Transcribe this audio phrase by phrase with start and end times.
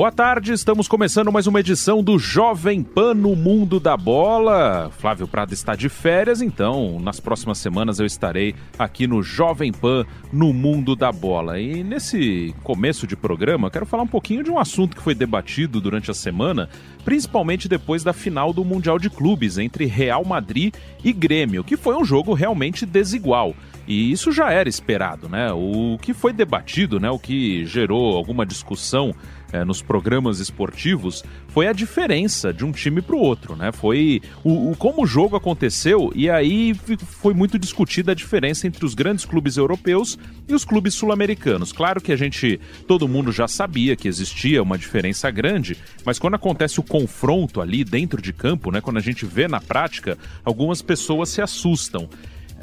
[0.00, 4.90] Boa tarde, estamos começando mais uma edição do Jovem Pan no Mundo da Bola.
[4.98, 10.06] Flávio Prado está de férias, então nas próximas semanas eu estarei aqui no Jovem Pan
[10.32, 11.60] no Mundo da Bola.
[11.60, 15.82] E nesse começo de programa, quero falar um pouquinho de um assunto que foi debatido
[15.82, 16.70] durante a semana,
[17.04, 20.74] principalmente depois da final do Mundial de Clubes entre Real Madrid
[21.04, 23.54] e Grêmio, que foi um jogo realmente desigual.
[23.86, 25.52] E isso já era esperado, né?
[25.52, 27.10] O que foi debatido, né?
[27.10, 29.12] O que gerou alguma discussão
[29.52, 33.72] é, nos programas esportivos foi a diferença de um time para o outro, né?
[33.72, 38.84] Foi o, o, como o jogo aconteceu e aí foi muito discutida a diferença entre
[38.84, 40.18] os grandes clubes europeus
[40.48, 41.72] e os clubes sul-americanos.
[41.72, 46.34] Claro que a gente, todo mundo já sabia que existia uma diferença grande, mas quando
[46.34, 48.80] acontece o confronto ali dentro de campo, né?
[48.80, 52.08] Quando a gente vê na prática, algumas pessoas se assustam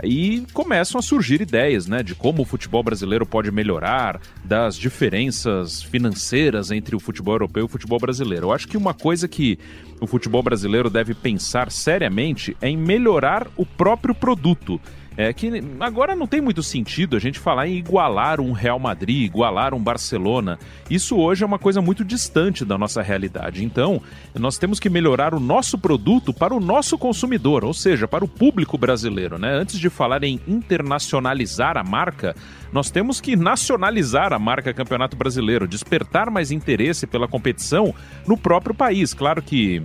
[0.04, 5.82] e começam a surgir ideias, né, de como o futebol brasileiro pode melhorar, das diferenças
[5.82, 8.48] financeiras entre o futebol europeu e o futebol brasileiro.
[8.48, 9.58] Eu acho que uma coisa que
[10.00, 14.80] o futebol brasileiro deve pensar seriamente é em melhorar o próprio produto
[15.18, 19.26] é que agora não tem muito sentido a gente falar em igualar um Real Madrid,
[19.26, 20.60] igualar um Barcelona.
[20.88, 23.66] Isso hoje é uma coisa muito distante da nossa realidade.
[23.66, 24.00] Então,
[24.36, 28.28] nós temos que melhorar o nosso produto para o nosso consumidor, ou seja, para o
[28.28, 29.56] público brasileiro, né?
[29.56, 32.36] Antes de falar em internacionalizar a marca,
[32.72, 37.92] nós temos que nacionalizar a marca Campeonato Brasileiro, despertar mais interesse pela competição
[38.28, 39.16] no próprio país.
[39.16, 39.82] Claro que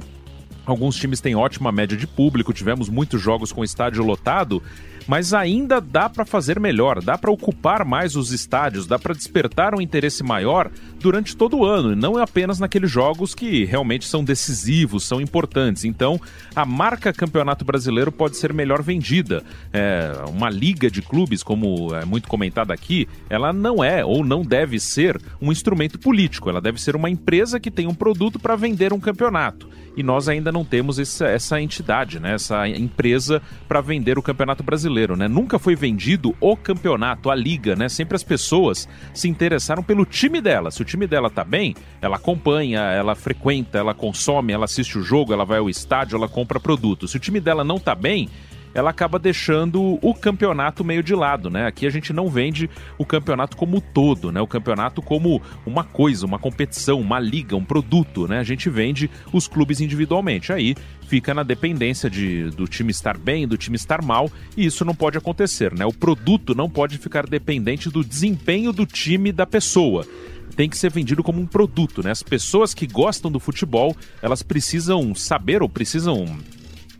[0.64, 4.62] Alguns times têm ótima média de público, tivemos muitos jogos com estádio lotado,
[5.06, 9.74] mas ainda dá para fazer melhor, dá para ocupar mais os estádios, dá para despertar
[9.74, 14.22] um interesse maior durante todo o ano, e não apenas naqueles jogos que realmente são
[14.22, 15.84] decisivos, são importantes.
[15.84, 16.20] Então,
[16.54, 19.42] a marca Campeonato Brasileiro pode ser melhor vendida.
[19.72, 24.42] É, uma liga de clubes, como é muito comentada aqui, ela não é ou não
[24.42, 28.56] deve ser um instrumento político, ela deve ser uma empresa que tem um produto para
[28.56, 29.68] vender um campeonato.
[29.94, 34.62] E nós ainda não temos essa, essa entidade, né, essa empresa para vender o Campeonato
[34.62, 35.26] Brasileiro brasileiro, né?
[35.26, 37.88] Nunca foi vendido o campeonato, a liga, né?
[37.88, 40.70] Sempre as pessoas se interessaram pelo time dela.
[40.70, 45.02] Se o time dela tá bem, ela acompanha, ela frequenta, ela consome, ela assiste o
[45.02, 47.08] jogo, ela vai ao estádio, ela compra produto.
[47.08, 48.28] Se o time dela não tá bem,
[48.74, 51.66] ela acaba deixando o campeonato meio de lado, né?
[51.66, 52.68] Aqui a gente não vende
[52.98, 54.40] o campeonato como todo, né?
[54.40, 58.38] O campeonato como uma coisa, uma competição, uma liga, um produto, né?
[58.38, 60.52] A gente vende os clubes individualmente.
[60.52, 60.74] Aí
[61.06, 64.94] fica na dependência de, do time estar bem, do time estar mal, e isso não
[64.94, 65.84] pode acontecer, né?
[65.84, 70.06] O produto não pode ficar dependente do desempenho do time da pessoa
[70.54, 72.10] tem que ser vendido como um produto, né?
[72.10, 76.26] As pessoas que gostam do futebol, elas precisam saber ou precisam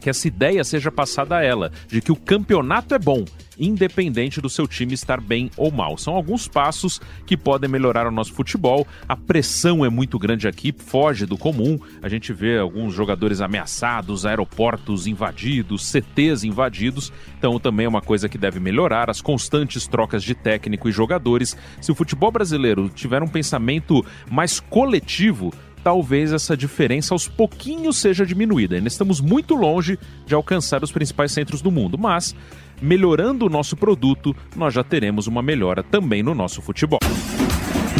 [0.03, 3.25] que essa ideia seja passada a ela, de que o campeonato é bom,
[3.59, 5.97] independente do seu time estar bem ou mal.
[5.97, 8.87] São alguns passos que podem melhorar o nosso futebol.
[9.09, 11.79] A pressão é muito grande aqui, foge do comum.
[12.03, 17.13] A gente vê alguns jogadores ameaçados, aeroportos invadidos, CTs invadidos.
[17.39, 21.57] Então também é uma coisa que deve melhorar, as constantes trocas de técnico e jogadores.
[21.81, 25.53] Se o futebol brasileiro tiver um pensamento mais coletivo,
[25.83, 28.77] talvez essa diferença aos pouquinhos seja diminuída.
[28.77, 32.35] Ainda estamos muito longe de alcançar os principais centros do mundo, mas
[32.81, 37.01] melhorando o nosso produto, nós já teremos uma melhora também no nosso futebol.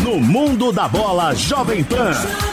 [0.03, 2.52] No mundo da bola, Jovem Pan.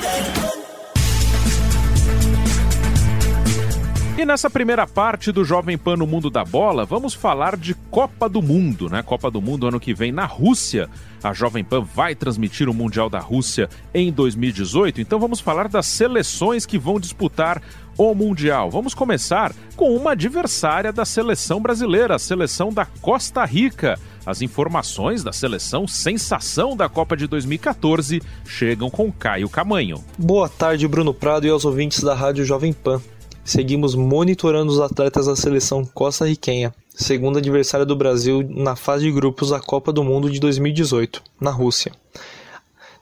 [4.20, 8.28] E nessa primeira parte do Jovem Pan no Mundo da Bola, vamos falar de Copa
[8.28, 9.02] do Mundo, né?
[9.02, 10.90] Copa do Mundo ano que vem na Rússia.
[11.24, 15.86] A Jovem Pan vai transmitir o Mundial da Rússia em 2018, então vamos falar das
[15.86, 17.64] seleções que vão disputar
[17.98, 18.70] o Mundial.
[18.70, 23.98] Vamos começar com uma adversária da seleção brasileira, a seleção da Costa Rica.
[24.26, 30.04] As informações da seleção sensação da Copa de 2014 chegam com Caio Camanho.
[30.18, 33.02] Boa tarde, Bruno Prado e aos ouvintes da Rádio Jovem Pan
[33.44, 39.50] seguimos monitorando os atletas da seleção costarriquenha, segundo adversária do Brasil na fase de grupos
[39.50, 41.92] da Copa do Mundo de 2018, na Rússia.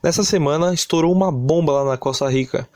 [0.02, 2.68] Nessa semana estourou uma bomba lá na Costa Rica.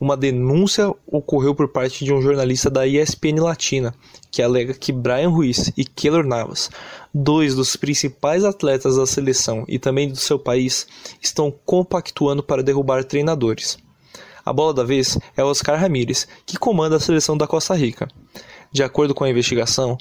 [0.00, 3.92] Uma denúncia ocorreu por parte de um jornalista da ESPN Latina,
[4.30, 6.70] que alega que Brian Ruiz e Keylor Navas,
[7.12, 10.86] dois dos principais atletas da seleção e também do seu país,
[11.20, 13.76] estão compactuando para derrubar treinadores.
[14.48, 18.08] A bola da vez é Oscar Ramírez, que comanda a seleção da Costa Rica.
[18.72, 19.98] De acordo com a investigação,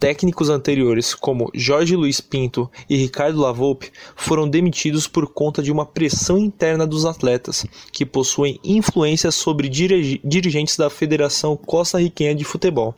[0.00, 5.84] técnicos anteriores como Jorge Luiz Pinto e Ricardo Lavolpe foram demitidos por conta de uma
[5.84, 12.94] pressão interna dos atletas, que possuem influência sobre dirigentes da Federação Costa-Riquenha de Futebol.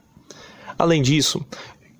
[0.78, 1.44] Além disso,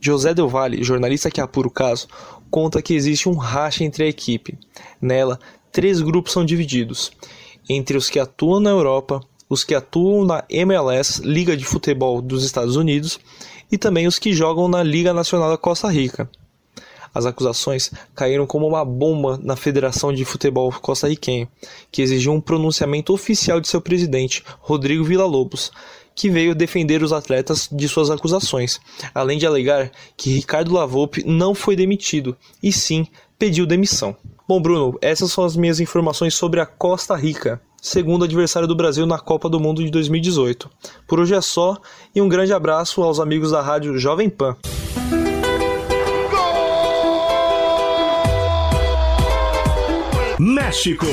[0.00, 2.06] José Del Valle, jornalista que apura o caso,
[2.48, 4.56] conta que existe um racha entre a equipe.
[5.02, 5.40] Nela,
[5.72, 7.10] três grupos são divididos
[7.68, 12.44] entre os que atuam na Europa, os que atuam na MLS, Liga de Futebol dos
[12.44, 13.18] Estados Unidos,
[13.70, 16.28] e também os que jogam na Liga Nacional da Costa Rica.
[17.14, 21.48] As acusações caíram como uma bomba na Federação de Futebol Costa-Riquenha,
[21.92, 25.70] que exigiu um pronunciamento oficial de seu presidente, Rodrigo Villa-Lobos,
[26.14, 28.80] que veio defender os atletas de suas acusações,
[29.14, 33.06] além de alegar que Ricardo Lavolpe não foi demitido, e sim
[33.38, 34.16] pediu demissão.
[34.46, 39.06] Bom, Bruno, essas são as minhas informações sobre a Costa Rica, segundo adversário do Brasil
[39.06, 40.70] na Copa do Mundo de 2018.
[41.08, 41.78] Por hoje é só
[42.14, 44.54] e um grande abraço aos amigos da rádio Jovem Pan.
[50.38, 51.06] México.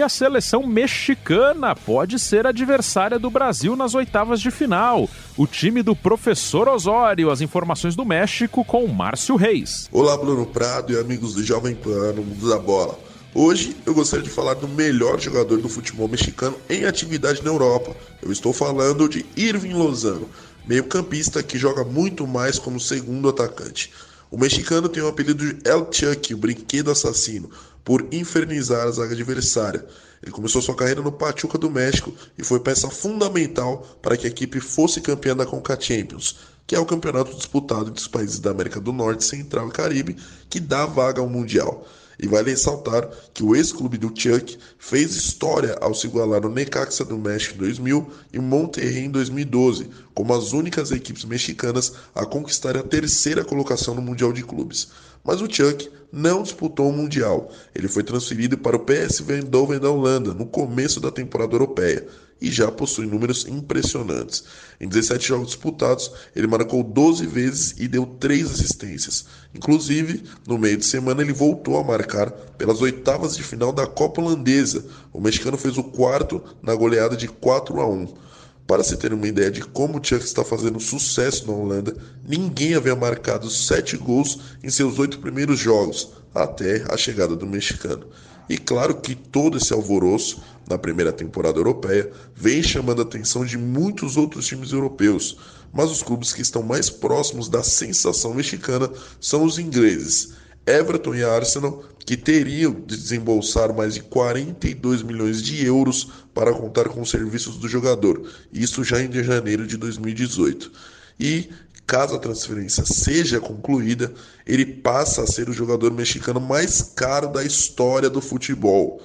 [0.00, 5.06] E a seleção mexicana pode ser adversária do Brasil nas oitavas de final.
[5.36, 9.90] O time do professor Osório, as informações do México com Márcio Reis.
[9.92, 12.98] Olá, Bruno Prado e amigos do Jovem Pan Mundo da Bola.
[13.34, 17.94] Hoje eu gostaria de falar do melhor jogador do futebol mexicano em atividade na Europa.
[18.22, 20.30] Eu estou falando de Irving Lozano,
[20.66, 23.92] meio-campista que joga muito mais como segundo atacante.
[24.30, 27.50] O mexicano tem o apelido de El Chuck, o brinquedo assassino,
[27.84, 29.84] por infernizar a zaga adversária.
[30.22, 34.30] Ele começou sua carreira no Pachuca do México e foi peça fundamental para que a
[34.30, 36.36] equipe fosse campeã da Conca Champions,
[36.66, 40.16] que é o campeonato disputado entre os países da América do Norte, Central e Caribe,
[40.48, 41.86] que dá vaga ao Mundial.
[42.22, 47.02] E vale ressaltar que o ex-clube do Chuck fez história ao se igualar no Necaxa
[47.02, 52.76] do México em 2000 e Monterrey em 2012, como as únicas equipes mexicanas a conquistar
[52.76, 54.88] a terceira colocação no Mundial de Clubes.
[55.24, 57.52] Mas o Chuck não disputou o Mundial.
[57.74, 62.06] Ele foi transferido para o PSV Eindhoven da Holanda no começo da temporada europeia
[62.40, 64.44] e já possui números impressionantes.
[64.80, 69.26] Em 17 jogos disputados, ele marcou 12 vezes e deu 3 assistências.
[69.54, 74.22] Inclusive, no meio de semana, ele voltou a marcar pelas oitavas de final da Copa
[74.22, 74.84] Holandesa.
[75.12, 78.29] O mexicano fez o quarto na goleada de 4 a 1.
[78.70, 81.92] Para se ter uma ideia de como o Chuck está fazendo sucesso na Holanda,
[82.24, 88.06] ninguém havia marcado 7 gols em seus oito primeiros jogos, até a chegada do mexicano.
[88.48, 93.58] E claro que todo esse alvoroço na primeira temporada europeia vem chamando a atenção de
[93.58, 95.36] muitos outros times europeus,
[95.72, 98.88] mas os clubes que estão mais próximos da sensação mexicana
[99.20, 100.34] são os ingleses.
[100.66, 106.88] Everton e Arsenal, que teriam de desembolsar mais de 42 milhões de euros para contar
[106.88, 110.70] com os serviços do jogador, isso já em janeiro de 2018.
[111.18, 111.50] E
[111.86, 114.12] caso a transferência seja concluída,
[114.46, 119.02] ele passa a ser o jogador mexicano mais caro da história do futebol.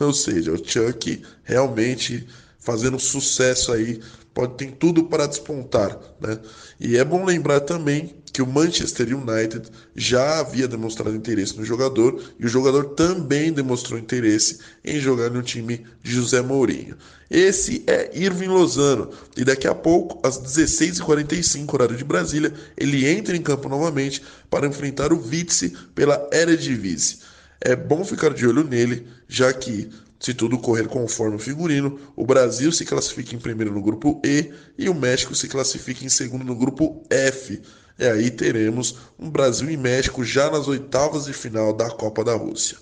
[0.00, 2.26] Ou seja, o Chuck realmente
[2.64, 4.00] fazendo sucesso aí,
[4.32, 6.40] pode ter tudo para despontar, né?
[6.80, 12.20] E é bom lembrar também que o Manchester United já havia demonstrado interesse no jogador
[12.36, 16.96] e o jogador também demonstrou interesse em jogar no time de José Mourinho.
[17.30, 23.36] Esse é Irving Lozano e daqui a pouco, às 16h45, horário de Brasília, ele entra
[23.36, 24.20] em campo novamente
[24.50, 27.18] para enfrentar o Vitesse pela Eredivisie.
[27.60, 29.88] É bom ficar de olho nele, já que
[30.18, 34.50] se tudo correr conforme o figurino, o Brasil se classifica em primeiro no grupo E
[34.76, 37.62] e o México se classifica em segundo no grupo F.
[37.96, 42.34] E aí teremos um Brasil e México já nas oitavas de final da Copa da
[42.34, 42.76] Rússia.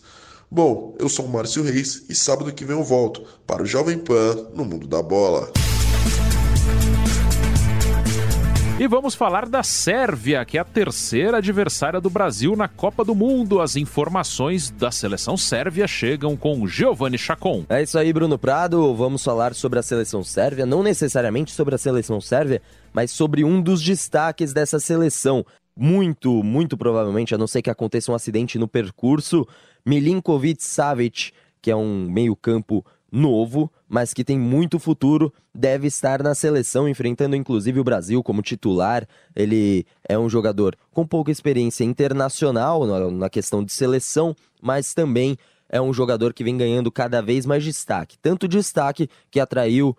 [0.50, 3.99] Bom, eu sou o Márcio Reis e sábado que vem eu volto para o Jovem
[3.99, 5.50] Pan no Mundo da Bola.
[8.81, 13.14] E vamos falar da Sérvia, que é a terceira adversária do Brasil na Copa do
[13.14, 13.61] Mundo.
[13.61, 17.64] As informações da seleção sérvia chegam com Giovanni Chacon.
[17.69, 18.95] É isso aí, Bruno Prado.
[18.95, 22.61] Vamos falar sobre a seleção sérvia, não necessariamente sobre a seleção sérvia,
[22.93, 25.45] mas sobre um dos destaques dessa seleção.
[25.75, 29.47] Muito, muito provavelmente, a não ser que aconteça um acidente no percurso,
[29.87, 31.33] Milinkovic Savic,
[31.63, 37.37] que é um meio-campo novo, mas que tem muito futuro, deve estar na seleção, enfrentando
[37.37, 39.07] inclusive o Brasil como titular.
[39.37, 45.37] Ele é um jogador com pouca experiência internacional na questão de seleção, mas também
[45.69, 48.19] é um jogador que vem ganhando cada vez mais destaque.
[48.19, 49.97] Tanto destaque que atraiu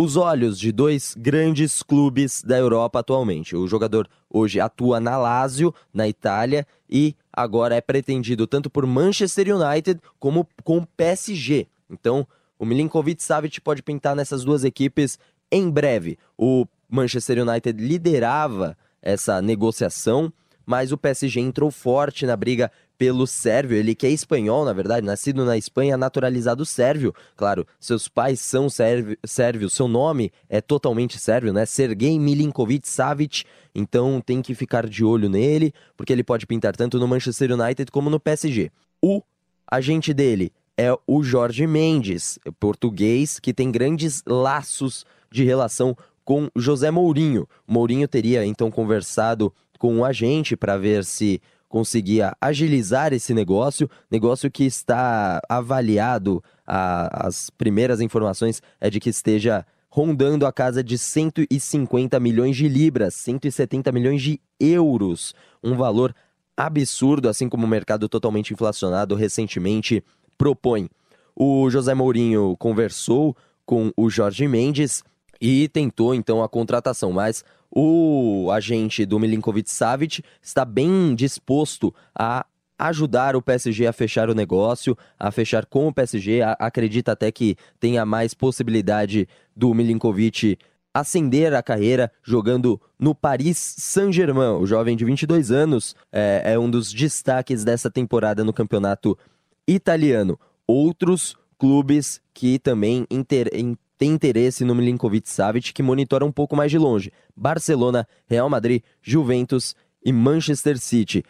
[0.00, 3.56] os olhos de dois grandes clubes da Europa atualmente.
[3.56, 9.52] O jogador hoje atua na Lazio, na Itália, e agora é pretendido tanto por Manchester
[9.56, 11.66] United como com PSG.
[11.90, 12.24] Então,
[12.56, 15.18] o Milinkovic Savic pode pintar nessas duas equipes
[15.50, 16.16] em breve.
[16.38, 20.32] O Manchester United liderava essa negociação,
[20.64, 25.06] mas o PSG entrou forte na briga pelo sérvio, ele que é espanhol, na verdade,
[25.06, 27.14] nascido na Espanha, naturalizado sérvio.
[27.36, 31.64] Claro, seus pais são sérvios, seu nome é totalmente sérvio, né?
[31.64, 33.44] Sergei Milinkovic Savic.
[33.72, 37.92] Então tem que ficar de olho nele, porque ele pode pintar tanto no Manchester United
[37.92, 38.72] como no PSG.
[39.00, 39.22] O
[39.70, 46.90] agente dele é o Jorge Mendes, português, que tem grandes laços de relação com José
[46.90, 47.48] Mourinho.
[47.66, 54.50] Mourinho teria então conversado com o agente para ver se conseguia agilizar esse negócio, negócio
[54.50, 60.98] que está avaliado, a, as primeiras informações é de que esteja rondando a casa de
[60.98, 66.14] 150 milhões de libras, 170 milhões de euros, um valor
[66.56, 70.04] absurdo, assim como o mercado totalmente inflacionado recentemente
[70.36, 70.88] propõe.
[71.34, 75.02] O José Mourinho conversou com o Jorge Mendes
[75.40, 82.46] e tentou então a contratação, mas o agente do Milinkovic Savic está bem disposto a
[82.78, 87.30] ajudar o PSG a fechar o negócio, a fechar com o PSG, a, acredita até
[87.32, 90.56] que tenha mais possibilidade do Milinkovic
[90.94, 94.58] ascender a carreira jogando no Paris Saint-Germain.
[94.58, 99.18] O jovem de 22 anos é, é um dos destaques dessa temporada no campeonato
[99.66, 100.38] italiano.
[100.66, 103.50] Outros clubes que também inter,
[103.98, 107.12] tem interesse no Milinkovic Savic, que monitora um pouco mais de longe.
[107.36, 109.74] Barcelona, Real Madrid, Juventus
[110.04, 111.24] e Manchester City.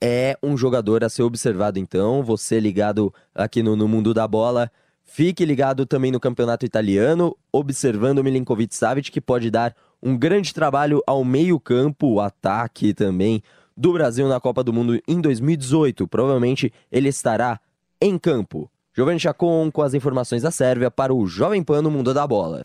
[0.00, 2.22] É um jogador a ser observado, então.
[2.24, 4.70] Você ligado aqui no, no mundo da bola.
[5.04, 10.52] Fique ligado também no campeonato italiano, observando o Milinkovic Savic, que pode dar um grande
[10.54, 13.42] trabalho ao meio-campo, ataque também
[13.76, 16.08] do Brasil na Copa do Mundo em 2018.
[16.08, 17.60] Provavelmente ele estará
[18.00, 18.70] em campo.
[18.96, 22.62] Giovanni Chacon com as informações da Sérvia para o Jovem Pan no Mundo da Bola.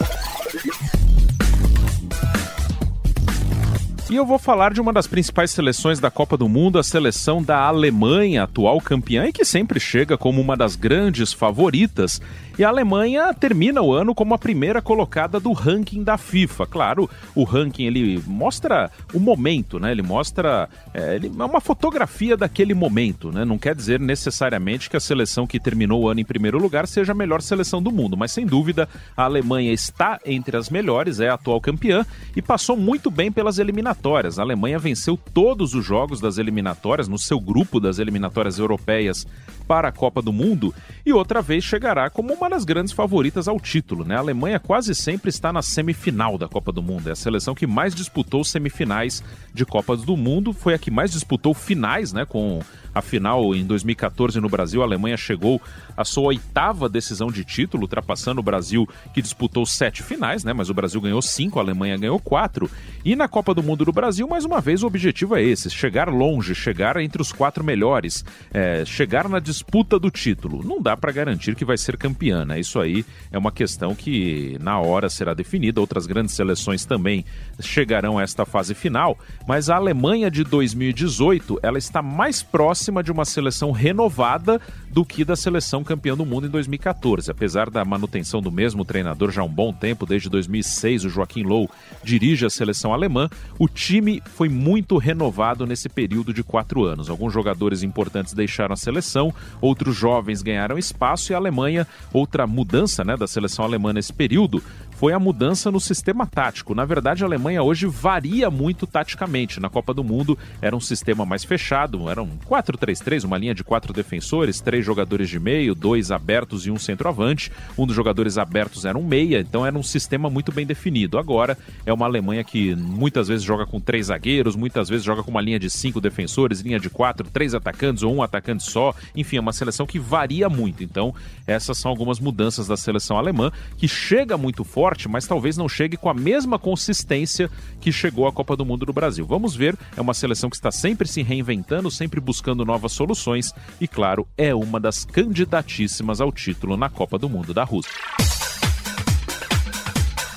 [4.09, 7.43] E eu vou falar de uma das principais seleções da Copa do Mundo, a seleção
[7.43, 12.19] da Alemanha, atual campeã e que sempre chega como uma das grandes favoritas
[12.59, 16.67] e a Alemanha termina o ano como a primeira colocada do ranking da FIFA.
[16.67, 19.91] Claro, o ranking ele mostra o momento, né?
[19.91, 23.45] Ele mostra é, ele é uma fotografia daquele momento, né?
[23.45, 27.13] Não quer dizer necessariamente que a seleção que terminou o ano em primeiro lugar seja
[27.13, 31.29] a melhor seleção do mundo, mas sem dúvida a Alemanha está entre as melhores, é
[31.29, 33.98] a atual campeã e passou muito bem pelas eliminatórias.
[34.01, 39.27] A Alemanha venceu todos os jogos das eliminatórias no seu grupo das eliminatórias europeias
[39.67, 40.73] para a Copa do Mundo
[41.05, 44.05] e outra vez chegará como uma das grandes favoritas ao título.
[44.05, 44.15] Né?
[44.15, 47.09] A Alemanha quase sempre está na semifinal da Copa do Mundo.
[47.09, 49.21] É a seleção que mais disputou semifinais
[49.53, 52.25] de Copas do Mundo, foi a que mais disputou finais, né?
[52.25, 52.61] Com
[52.93, 55.61] a final em 2014 no Brasil, a Alemanha chegou
[55.95, 60.53] à sua oitava decisão de título, ultrapassando o Brasil, que disputou sete finais, né?
[60.53, 62.69] Mas o Brasil ganhou cinco, a Alemanha ganhou quatro.
[63.03, 66.09] E na Copa do Mundo do Brasil, mais uma vez, o objetivo é esse: chegar
[66.09, 70.63] longe, chegar entre os quatro melhores, é, chegar na disputa do título.
[70.63, 72.59] Não dá para garantir que vai ser campeã, né?
[72.59, 75.79] Isso aí é uma questão que na hora será definida.
[75.79, 77.25] Outras grandes seleções também
[77.59, 79.17] chegarão a esta fase final,
[79.47, 82.41] mas a Alemanha de 2018 ela está mais
[82.89, 87.29] próxima de uma seleção renovada do que da seleção campeã do mundo em 2014.
[87.29, 91.43] Apesar da manutenção do mesmo treinador já há um bom tempo, desde 2006 o Joaquim
[91.43, 91.69] Low
[92.03, 93.29] dirige a seleção alemã,
[93.59, 97.09] o time foi muito renovado nesse período de quatro anos.
[97.09, 103.03] Alguns jogadores importantes deixaram a seleção, outros jovens ganharam espaço e a Alemanha, outra mudança
[103.03, 104.63] né, da seleção alemã nesse período,
[104.99, 106.75] foi a mudança no sistema tático.
[106.75, 109.57] Na verdade, a Alemanha hoje varia muito taticamente.
[109.57, 113.63] Na Copa do Mundo era um sistema mais fechado, era um 4-3-3, uma linha de
[113.63, 117.49] quatro defensores, três jogadores de meio, dois abertos e um centroavante.
[117.77, 121.17] Um dos jogadores abertos era um meia, então era um sistema muito bem definido.
[121.17, 125.31] Agora é uma Alemanha que muitas vezes joga com três zagueiros, muitas vezes joga com
[125.31, 128.93] uma linha de cinco defensores, linha de quatro, três atacantes ou um atacante só.
[129.15, 130.83] Enfim, é uma seleção que varia muito.
[130.83, 131.15] Então,
[131.47, 135.69] essas são algumas mudanças da seleção alemã que chega muito forte forte, mas talvez não
[135.69, 139.23] chegue com a mesma consistência que chegou à Copa do Mundo do Brasil.
[139.25, 143.87] Vamos ver, é uma seleção que está sempre se reinventando, sempre buscando novas soluções e,
[143.87, 147.93] claro, é uma das candidatíssimas ao título na Copa do Mundo da Rússia.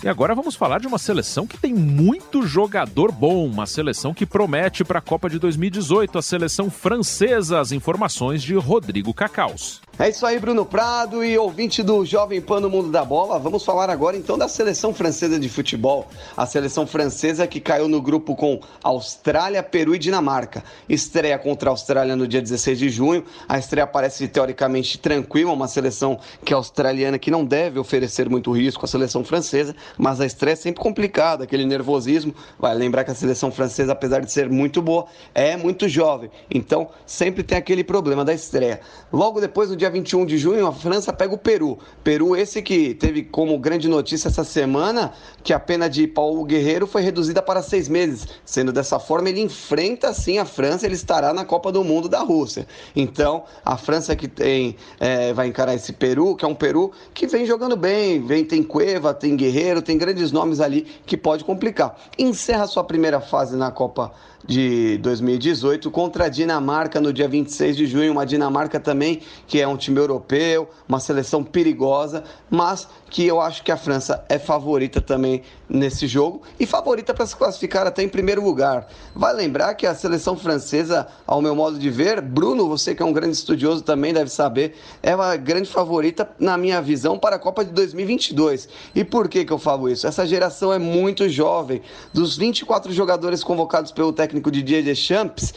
[0.05, 4.27] E agora vamos falar de uma seleção que tem muito jogador bom, uma seleção que
[4.27, 7.61] promete para a Copa de 2018, a seleção francesa.
[7.61, 9.81] As informações de Rodrigo Cacaus.
[9.99, 13.39] É isso aí, Bruno Prado e ouvinte do Jovem Pan no Mundo da Bola.
[13.39, 16.09] Vamos falar agora então da seleção francesa de futebol.
[16.35, 20.65] A seleção francesa que caiu no grupo com Austrália, Peru e Dinamarca.
[20.89, 23.23] Estreia contra a Austrália no dia 16 de junho.
[23.47, 28.51] A estreia parece teoricamente tranquila, uma seleção que é australiana que não deve oferecer muito
[28.51, 32.35] risco à seleção francesa, mas a estreia é sempre complicada, aquele nervosismo.
[32.59, 36.31] Vai lembrar que a seleção francesa, apesar de ser muito boa, é muito jovem.
[36.51, 38.81] Então sempre tem aquele problema da estreia.
[39.13, 41.77] Logo depois, no dia 21 de junho, a França pega o Peru.
[42.05, 45.13] Peru, esse que teve como grande notícia essa semana
[45.43, 48.29] que a pena de Paulo Guerreiro foi reduzida para seis meses.
[48.45, 52.21] Sendo dessa forma, ele enfrenta sim a França, ele estará na Copa do Mundo da
[52.21, 52.65] Rússia.
[52.95, 57.27] Então, a França que tem é, vai encarar esse Peru, que é um Peru que
[57.27, 61.99] vem jogando bem, vem tem Cueva, tem Guerreiro, tem grandes nomes ali que pode complicar.
[62.17, 64.13] Encerra sua primeira fase na Copa
[64.47, 68.13] de 2018 contra a Dinamarca no dia 26 de junho.
[68.13, 73.63] Uma Dinamarca também que é um time europeu, uma seleção perigosa, mas que eu acho
[73.63, 78.09] que a França é favorita também nesse jogo e favorita para se classificar até em
[78.09, 78.89] primeiro lugar.
[79.15, 83.05] Vai lembrar que a seleção francesa, ao meu modo de ver, Bruno, você que é
[83.05, 87.39] um grande estudioso também deve saber, é uma grande favorita, na minha visão, para a
[87.39, 88.67] Copa de 2022.
[88.95, 90.07] E por que, que eu falo isso?
[90.07, 91.83] Essa geração é muito jovem.
[92.15, 95.53] Dos 24 jogadores convocados pelo técnico Didier Deschamps,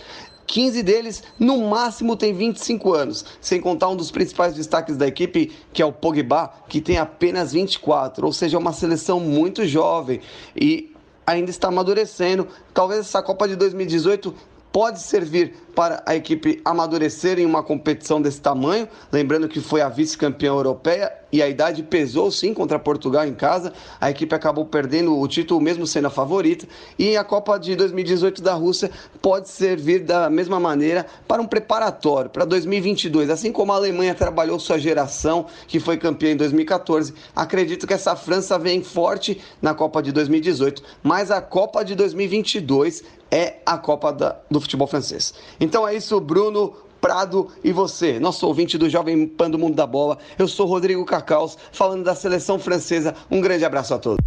[0.47, 5.51] 15 deles, no máximo, têm 25 anos, sem contar um dos principais destaques da equipe,
[5.73, 10.21] que é o Pogba, que tem apenas 24, ou seja, é uma seleção muito jovem
[10.55, 10.93] e
[11.25, 12.47] ainda está amadurecendo.
[12.73, 14.33] Talvez essa Copa de 2018
[14.75, 19.87] pode servir para a equipe amadurecer em uma competição desse tamanho, lembrando que foi a
[19.87, 23.73] vice-campeã europeia e a idade pesou sim contra Portugal em casa.
[23.99, 26.65] A equipe acabou perdendo o título mesmo sendo a favorita
[26.97, 28.89] e a Copa de 2018 da Rússia
[29.21, 34.57] pode servir da mesma maneira para um preparatório para 2022, assim como a Alemanha trabalhou
[34.59, 37.13] sua geração que foi campeã em 2014.
[37.35, 43.03] Acredito que essa França vem forte na Copa de 2018, mas a Copa de 2022
[43.29, 45.33] é a Copa da, do futebol francês.
[45.59, 46.84] Então é isso, Bruno.
[47.01, 50.17] Prado e você, nosso ouvinte do Jovem Pan do Mundo da Bola.
[50.37, 53.15] Eu sou Rodrigo Cacaus, falando da seleção francesa.
[53.29, 54.25] Um grande abraço a todos.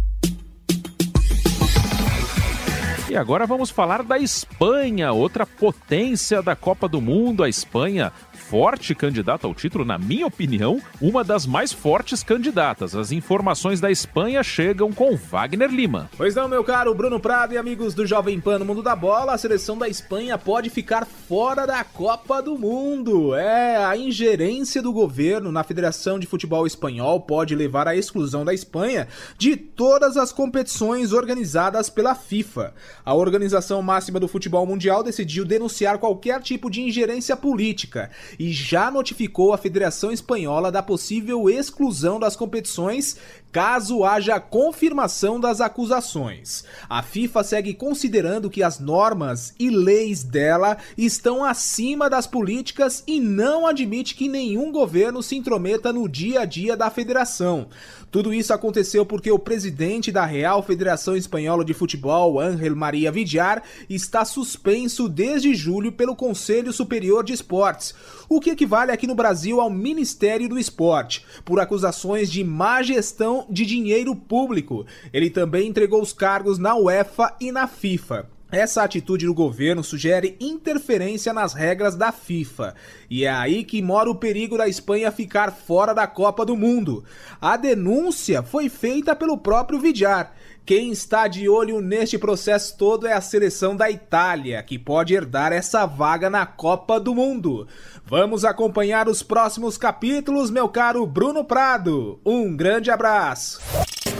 [3.09, 7.43] E agora vamos falar da Espanha, outra potência da Copa do Mundo.
[7.43, 8.13] A Espanha
[8.49, 12.95] forte candidata ao título, na minha opinião, uma das mais fortes candidatas.
[12.95, 16.09] As informações da Espanha chegam com Wagner Lima.
[16.17, 19.33] Pois não, meu caro Bruno Prado e amigos do Jovem Pan no Mundo da Bola,
[19.33, 23.35] a seleção da Espanha pode ficar fora da Copa do Mundo.
[23.35, 28.51] É, a ingerência do governo na Federação de Futebol Espanhol pode levar à exclusão da
[28.51, 29.07] Espanha
[29.37, 32.73] de todas as competições organizadas pela FIFA.
[33.05, 38.09] A organização máxima do futebol mundial decidiu denunciar qualquer tipo de ingerência política
[38.39, 43.17] e já notificou a Federação Espanhola da possível exclusão das competições
[43.51, 46.63] caso haja confirmação das acusações.
[46.87, 53.19] A FIFA segue considerando que as normas e leis dela estão acima das políticas e
[53.19, 57.67] não admite que nenhum governo se intrometa no dia a dia da federação.
[58.11, 63.61] Tudo isso aconteceu porque o presidente da Real Federação Espanhola de Futebol, Ángel Maria Villar,
[63.87, 67.93] está suspenso desde julho pelo Conselho Superior de Esportes,
[68.27, 73.38] o que equivale aqui no Brasil ao Ministério do Esporte, por acusações de má gestão
[73.49, 74.85] de dinheiro público.
[75.13, 78.27] Ele também entregou os cargos na UEFA e na FIFA.
[78.51, 82.73] Essa atitude do governo sugere interferência nas regras da FIFA,
[83.07, 87.03] e é aí que mora o perigo da Espanha ficar fora da Copa do Mundo.
[87.39, 90.33] A denúncia foi feita pelo próprio Vidjar.
[90.65, 95.51] Quem está de olho neste processo todo é a seleção da Itália, que pode herdar
[95.51, 97.67] essa vaga na Copa do Mundo.
[98.09, 102.19] Vamos acompanhar os próximos capítulos, meu caro Bruno Prado.
[102.25, 103.61] Um grande abraço.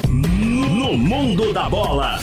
[0.07, 2.19] No mundo da bola.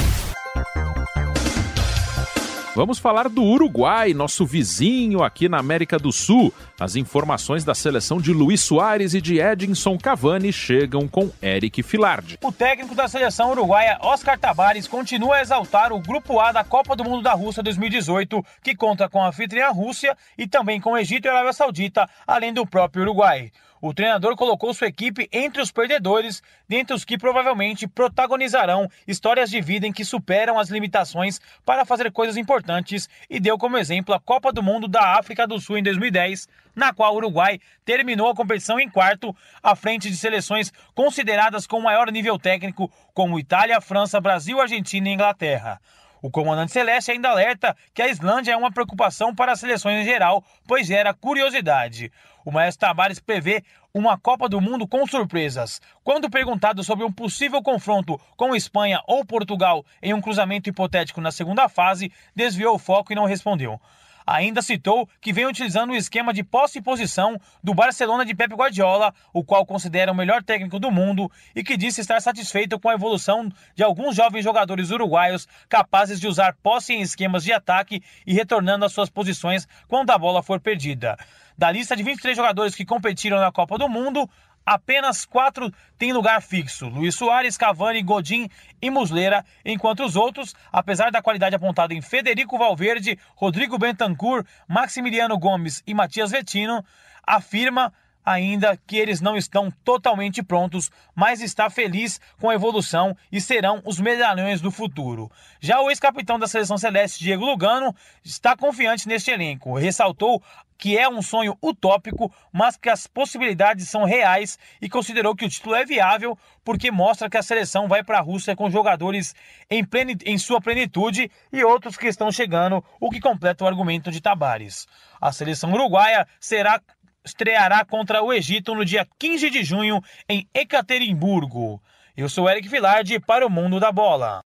[2.77, 6.53] Vamos falar do Uruguai, nosso vizinho aqui na América do Sul.
[6.79, 12.39] As informações da seleção de Luiz Soares e de Edinson Cavani chegam com Eric Filardi.
[12.43, 16.95] O técnico da seleção uruguaia, Oscar Tabares, continua a exaltar o Grupo A da Copa
[16.95, 21.25] do Mundo da Rússia 2018, que conta com a anfitriã Rússia e também com Egito
[21.25, 23.51] e Arábia Saudita, além do próprio Uruguai.
[23.87, 29.61] O treinador colocou sua equipe entre os perdedores, dentre os que provavelmente protagonizarão histórias de
[29.61, 34.19] vida em que superam as limitações para fazer coisas importantes e deu como exemplo a
[34.19, 38.35] Copa do Mundo da África do Sul em 2010, na qual o Uruguai terminou a
[38.35, 44.21] competição em quarto, à frente de seleções consideradas com maior nível técnico, como Itália, França,
[44.21, 45.81] Brasil, Argentina e Inglaterra.
[46.27, 50.05] O comandante Celeste ainda alerta que a Islândia é uma preocupação para as seleções em
[50.05, 52.11] geral, pois gera curiosidade.
[52.45, 53.63] O Maestro Tabares prevê
[53.95, 55.81] uma Copa do Mundo com surpresas.
[56.03, 61.31] Quando perguntado sobre um possível confronto com Espanha ou Portugal em um cruzamento hipotético na
[61.31, 63.81] segunda fase, desviou o foco e não respondeu.
[64.27, 68.53] Ainda citou que vem utilizando o esquema de posse e posição do Barcelona de Pep
[68.55, 72.89] Guardiola, o qual considera o melhor técnico do mundo e que disse estar satisfeito com
[72.89, 78.03] a evolução de alguns jovens jogadores uruguaios capazes de usar posse em esquemas de ataque
[78.27, 81.17] e retornando às suas posições quando a bola for perdida.
[81.57, 84.29] Da lista de 23 jogadores que competiram na Copa do Mundo,
[84.67, 88.51] apenas quatro têm lugar fixo: Luiz Soares, Cavani, Godin
[88.83, 95.39] e Muslera, enquanto os outros, apesar da qualidade apontada em Federico Valverde, Rodrigo Bentancur, Maximiliano
[95.39, 96.85] Gomes e Matias Vetino,
[97.25, 97.93] afirma
[98.27, 103.81] ainda que eles não estão totalmente prontos, mas está feliz com a evolução e serão
[103.85, 105.31] os medalhões do futuro.
[105.61, 109.79] Já o ex-capitão da seleção celeste, Diego Lugano, está confiante neste elenco.
[109.79, 110.43] Ressaltou
[110.79, 115.49] que é um sonho utópico, mas que as possibilidades são reais e considerou que o
[115.49, 119.35] título é viável porque mostra que a seleção vai para a Rússia com jogadores
[119.71, 124.11] em, plenitude, em sua plenitude e outros que estão chegando, o que completa o argumento
[124.11, 124.87] de Tabares.
[125.21, 126.81] A seleção uruguaia será
[127.25, 131.83] estreará contra o Egito no dia 15 de junho em Ekaterimburgo.
[132.17, 134.43] Eu sou Eric Vilardi para o Mundo da Bola.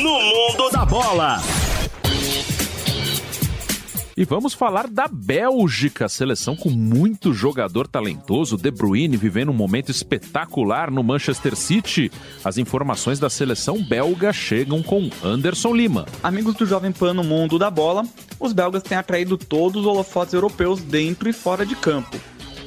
[0.00, 1.63] No Mundo da Bola.
[4.16, 9.90] E vamos falar da Bélgica, seleção com muito jogador talentoso, De Bruyne vivendo um momento
[9.90, 12.12] espetacular no Manchester City.
[12.44, 16.06] As informações da seleção belga chegam com Anderson Lima.
[16.22, 18.04] Amigos do Jovem Pan no mundo da bola,
[18.38, 22.16] os belgas têm atraído todos os holofotes europeus dentro e fora de campo.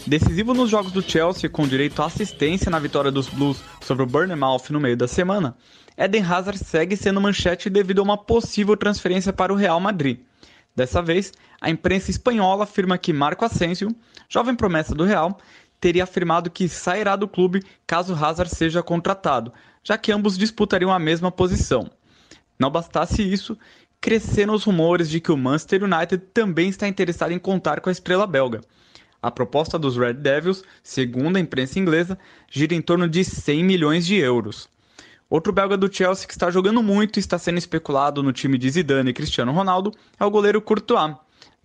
[0.06, 4.08] Decisivo nos jogos do Chelsea, com direito à assistência na vitória dos Blues sobre o
[4.08, 5.56] Bournemouth no meio da semana,
[5.98, 10.20] Eden Hazard segue sendo manchete devido a uma possível transferência para o Real Madrid.
[10.78, 13.96] Dessa vez, a imprensa espanhola afirma que Marco Asensio,
[14.30, 15.40] jovem promessa do Real,
[15.82, 19.52] teria afirmado que sairá do clube caso Hazard seja contratado,
[19.84, 21.90] já que ambos disputariam a mesma posição.
[22.60, 23.58] Não bastasse isso,
[24.00, 27.92] cresceram os rumores de que o Manchester United também está interessado em contar com a
[27.92, 28.62] estrela belga.
[29.20, 32.20] A proposta dos Red Devils, segundo a imprensa inglesa,
[32.52, 34.70] gira em torno de 100 milhões de euros.
[35.30, 38.70] Outro belga do Chelsea que está jogando muito e está sendo especulado no time de
[38.70, 41.16] Zidane e Cristiano Ronaldo é o goleiro Courtois,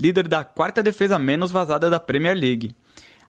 [0.01, 2.75] líder da quarta defesa menos vazada da Premier League.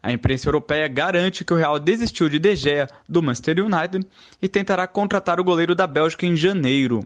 [0.02, 4.08] A imprensa europeia garante que o Real desistiu de De Gea do Manchester United
[4.42, 7.06] e tentará contratar o goleiro da Bélgica em janeiro.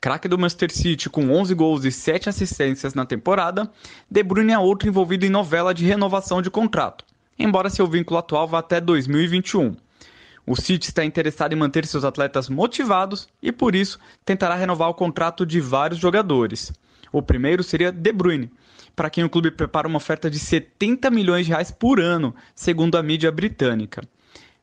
[0.00, 3.68] Craque do Manchester City com 11 gols e 7 assistências na temporada,
[4.08, 7.04] De Bruyne é outro envolvido em novela de renovação de contrato,
[7.36, 9.74] embora seu vínculo atual vá até 2021.
[10.46, 14.94] O City está interessado em manter seus atletas motivados e, por isso, tentará renovar o
[14.94, 16.72] contrato de vários jogadores.
[17.10, 18.50] O primeiro seria De Bruyne,
[18.94, 22.98] para quem o clube prepara uma oferta de 70 milhões de reais por ano, segundo
[22.98, 24.02] a mídia britânica.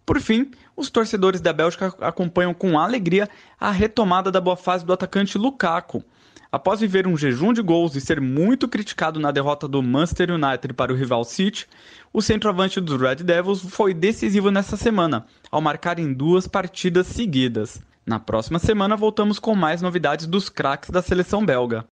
[0.06, 3.28] Por fim, os torcedores da Bélgica acompanham com alegria
[3.60, 6.04] a retomada da boa fase do atacante Lukaku,
[6.52, 10.74] Após viver um jejum de gols e ser muito criticado na derrota do Manchester United
[10.74, 11.66] para o rival City,
[12.14, 17.82] o centroavante dos Red Devils foi decisivo nessa semana, ao marcar em duas partidas seguidas.
[18.06, 21.86] Na próxima semana voltamos com mais novidades dos craques da seleção belga.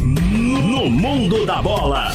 [0.00, 2.12] No mundo da bola.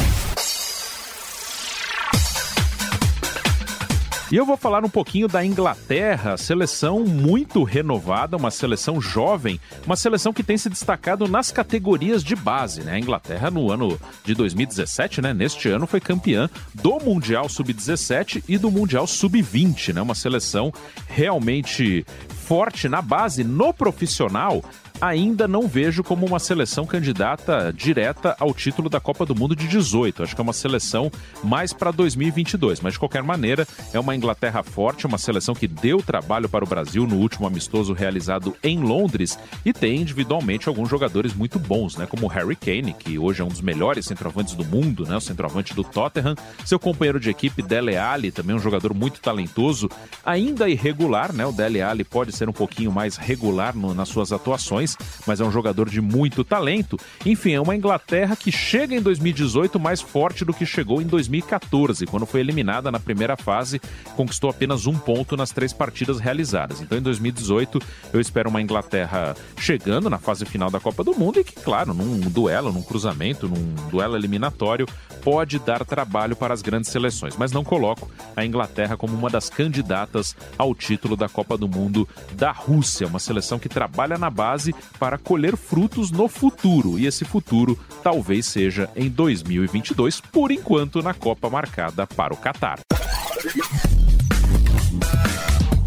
[4.32, 9.96] E eu vou falar um pouquinho da Inglaterra, seleção muito renovada, uma seleção jovem, uma
[9.96, 12.92] seleção que tem se destacado nas categorias de base, né?
[12.92, 18.60] A Inglaterra no ano de 2017, né, neste ano foi campeã do Mundial Sub-17 e
[18.60, 20.02] do Mundial Sub-20, né?
[20.04, 20.72] Uma seleção
[21.08, 24.64] realmente forte na base, no profissional,
[25.02, 29.68] ainda não vejo como uma seleção candidata direta ao título da Copa do Mundo de
[29.68, 30.24] 18.
[30.24, 31.12] Acho que é uma seleção
[31.44, 36.02] mais para 2022, mas de qualquer maneira é uma Inglaterra forte, uma seleção que deu
[36.02, 41.34] trabalho para o Brasil no último amistoso realizado em Londres e tem individualmente alguns jogadores
[41.34, 45.06] muito bons, né, como Harry Kane, que hoje é um dos melhores centroavantes do mundo,
[45.06, 46.36] né, o centroavante do Tottenham,
[46.66, 49.90] seu companheiro de equipe Dele Alli, também um jogador muito talentoso,
[50.26, 51.46] ainda irregular, né?
[51.46, 54.89] O Dele Alli pode ser um pouquinho mais regular no, nas suas atuações
[55.26, 56.98] mas é um jogador de muito talento.
[57.26, 62.06] Enfim, é uma Inglaterra que chega em 2018 mais forte do que chegou em 2014,
[62.06, 63.82] quando foi eliminada na primeira fase,
[64.16, 66.82] conquistou apenas um ponto nas três partidas realizadas.
[66.82, 67.82] Então, em 2018,
[68.14, 71.94] eu espero uma Inglaterra chegando na fase final da Copa do Mundo e que, claro,
[71.94, 74.86] num duelo, num cruzamento, num duelo eliminatório,
[75.24, 77.36] pode dar trabalho para as grandes seleções.
[77.38, 82.08] Mas não coloco a Inglaterra como uma das candidatas ao título da Copa do Mundo
[82.34, 86.98] da Rússia, uma seleção que trabalha na base para colher frutos no futuro.
[86.98, 92.80] E esse futuro talvez seja em 2022, por enquanto na Copa marcada para o Catar.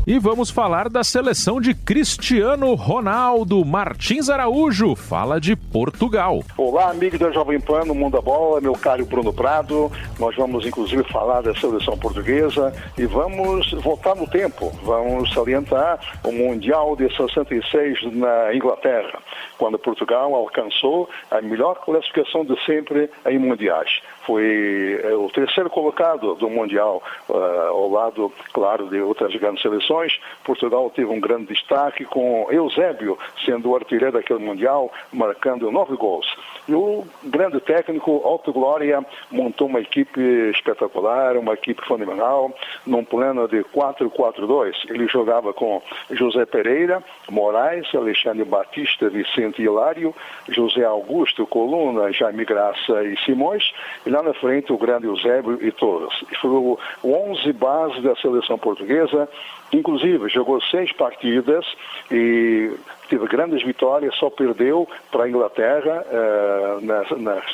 [0.04, 3.64] E vamos falar da seleção de Cristiano Ronaldo.
[3.64, 6.40] Martins Araújo fala de Portugal.
[6.58, 9.92] Olá, amigo da Jovem Pan no Mundo da Bola, meu caro Bruno Prado.
[10.18, 14.72] Nós vamos inclusive falar da seleção portuguesa e vamos voltar no tempo.
[14.82, 19.20] Vamos salientar o Mundial de 66 na Inglaterra,
[19.56, 26.34] quando Portugal alcançou a melhor classificação de sempre em mundiais foi é, o terceiro colocado
[26.34, 27.34] do Mundial, uh,
[27.68, 30.20] ao lado, claro, de outras grandes seleções.
[30.44, 36.26] Portugal teve um grande destaque com Eusébio sendo o artilheiro daquele Mundial, marcando nove gols.
[36.68, 42.52] E o grande técnico, Otto Glória, montou uma equipe espetacular, uma equipe fenomenal,
[42.86, 44.72] num plano de 4-4-2.
[44.88, 50.14] Ele jogava com José Pereira, Moraes, Alexandre Batista, Vicente Hilário,
[50.48, 53.72] José Augusto, Coluna, Jaime Graça e Simões.
[54.06, 56.24] E lá na frente, o grande Eusébio e todos.
[56.40, 59.28] Foi o 11 base da seleção portuguesa,
[59.72, 61.64] inclusive jogou seis partidas
[62.10, 62.70] e
[63.12, 67.44] teve grandes vitórias, só perdeu para a Inglaterra uh, nas, nas,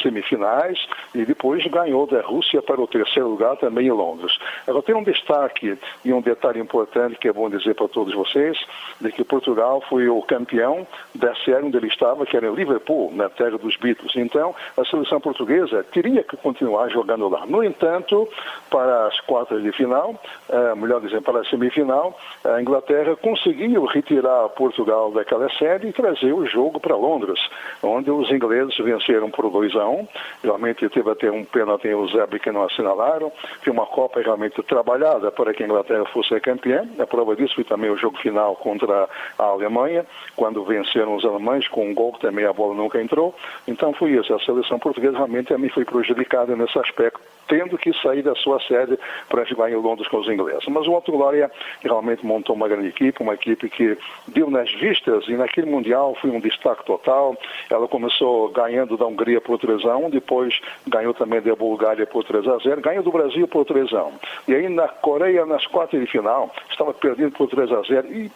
[0.00, 0.78] semifinais
[1.12, 4.38] e depois ganhou da Rússia para o terceiro lugar também em Londres.
[4.64, 8.56] Agora tem um destaque e um detalhe importante que é bom dizer para todos vocês,
[9.00, 13.10] de que Portugal foi o campeão da série onde ele estava, que era em Liverpool,
[13.12, 14.14] na terra dos Beatles.
[14.14, 17.44] Então, a seleção portuguesa teria que continuar jogando lá.
[17.44, 18.28] No entanto,
[18.70, 20.14] para as quartas de final,
[20.48, 26.32] uh, melhor dizendo, para a semifinal, a Inglaterra conseguiu retirar Portugal daquela série e trazer
[26.32, 27.38] o jogo para Londres,
[27.82, 29.92] onde os ingleses venceram por 2 a 1.
[29.92, 30.08] Um.
[30.42, 33.32] Realmente teve até um pênalti em Eusébio que não assinalaram.
[33.62, 36.86] Foi uma Copa realmente trabalhada para que a Inglaterra fosse campeã.
[36.98, 41.66] A prova disso foi também o jogo final contra a Alemanha, quando venceram os alemães
[41.68, 43.34] com um gol que também a bola nunca entrou.
[43.66, 44.32] Então foi isso.
[44.34, 48.98] A seleção portuguesa realmente também foi prejudicada nesse aspecto tendo que sair da sua sede
[49.28, 50.66] para jogar em Londres com os ingleses.
[50.68, 53.96] Mas o Alto Glória realmente montou uma grande equipe, uma equipe que
[54.28, 57.36] deu nas vistas e naquele Mundial foi um destaque total.
[57.70, 62.24] Ela começou ganhando da Hungria por 3 a 1, depois ganhou também da Bulgária por
[62.24, 64.12] 3 a 0, ganhou do Brasil por 3 a 1.
[64.48, 68.30] E aí na Coreia, nas quartas de final, estava perdendo por 3 a 0 e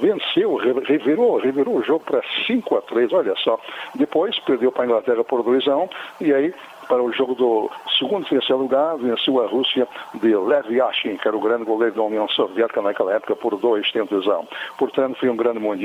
[0.00, 3.58] venceu, revirou, revirou o jogo para 5 a 3, olha só.
[3.94, 5.88] Depois perdeu para a Inglaterra por 2 a 1
[6.22, 6.54] e aí
[6.92, 11.26] para o jogo do segundo e terceiro lugar, venceu a Rússia de Lev Yashin, que
[11.26, 14.46] era o grande goleiro da União Soviética naquela época, por dois um.
[14.76, 15.81] Portanto, foi um grande mundial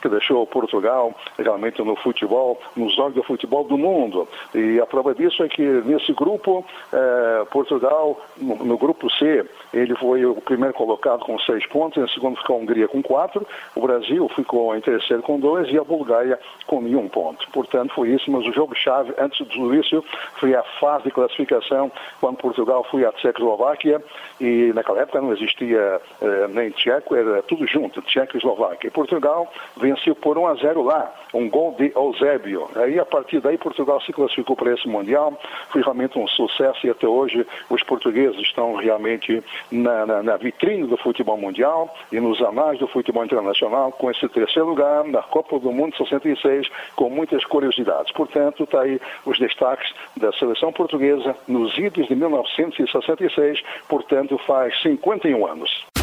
[0.00, 4.28] que deixou Portugal realmente no futebol, nos olhos do futebol do mundo.
[4.54, 9.94] E a prova disso é que nesse grupo, eh, Portugal, no, no, grupo C, ele
[9.96, 13.80] foi o primeiro colocado com seis pontos, em segundo ficou a Hungria com quatro, o
[13.80, 17.48] Brasil ficou em terceiro com dois e a Bulgária com nenhum ponto.
[17.50, 20.04] Portanto, foi isso, mas o jogo-chave, antes do início,
[20.38, 24.02] foi a fase de classificação quando Portugal foi à Tchecoslováquia
[24.40, 28.90] e naquela época não existia eh, nem tcheco, era tudo junto, Tcheco e Eslováquia.
[28.90, 29.37] Portugal
[29.76, 32.68] venceu por 1 a 0 lá, um gol de Eusébio.
[32.74, 35.38] Aí a partir daí Portugal se classificou para esse Mundial,
[35.70, 40.86] foi realmente um sucesso e até hoje os portugueses estão realmente na, na, na vitrine
[40.86, 45.58] do futebol mundial e nos anais do futebol internacional com esse terceiro lugar na Copa
[45.58, 48.12] do Mundo 66 com muitas curiosidades.
[48.12, 55.46] Portanto, está aí os destaques da seleção portuguesa nos idos de 1966, portanto faz 51
[55.46, 55.97] anos.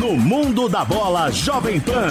[0.00, 2.08] No mundo da bola, Jovem Pan.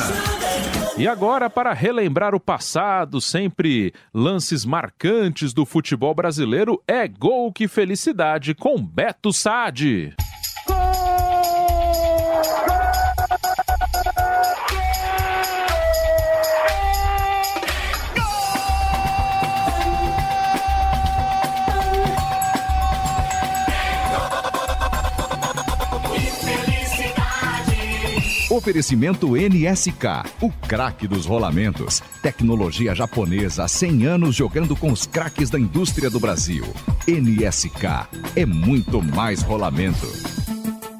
[0.95, 7.67] E agora, para relembrar o passado, sempre lances marcantes do futebol brasileiro, é Gol Que
[7.67, 10.13] Felicidade com Beto Sade.
[28.49, 32.01] Oferecimento NSK, o craque dos rolamentos.
[32.19, 36.63] Tecnologia japonesa há 100 anos jogando com os craques da indústria do Brasil.
[37.07, 40.07] NSK é muito mais rolamento.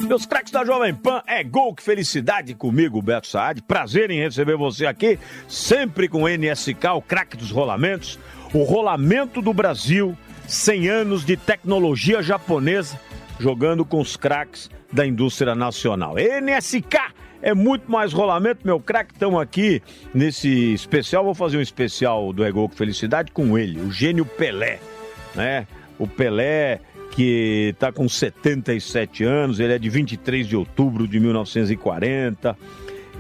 [0.08, 3.64] Meus craques da Jovem Pan, é gol que felicidade comigo, Beto Saad.
[3.64, 8.20] Prazer em receber você aqui, sempre com NSK, o craque dos rolamentos.
[8.54, 10.16] O rolamento do Brasil,
[10.48, 13.00] 100 anos de tecnologia japonesa,
[13.40, 16.14] jogando com os craques da indústria nacional.
[16.14, 19.14] NSK é muito mais rolamento, meu craque.
[19.14, 19.82] Estamos aqui
[20.14, 21.24] nesse especial.
[21.24, 24.80] Vou fazer um especial do com Felicidade com ele, o gênio Pelé,
[25.36, 25.68] né?
[25.98, 32.56] O Pelé que está com 77 anos, ele é de 23 de outubro de 1940.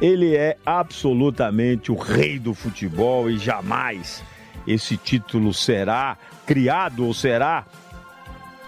[0.01, 4.23] ele é absolutamente o rei do futebol e jamais
[4.65, 7.65] esse título será criado ou será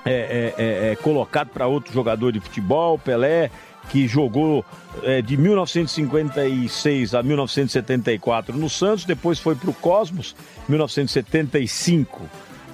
[0.04, 0.12] é,
[0.58, 2.98] é, é, é colocado para outro jogador de futebol.
[2.98, 3.52] Pelé,
[3.92, 4.66] que jogou
[5.04, 10.34] é, de 1956 a 1974 no Santos, depois foi para o Cosmos,
[10.70, 12.22] 1975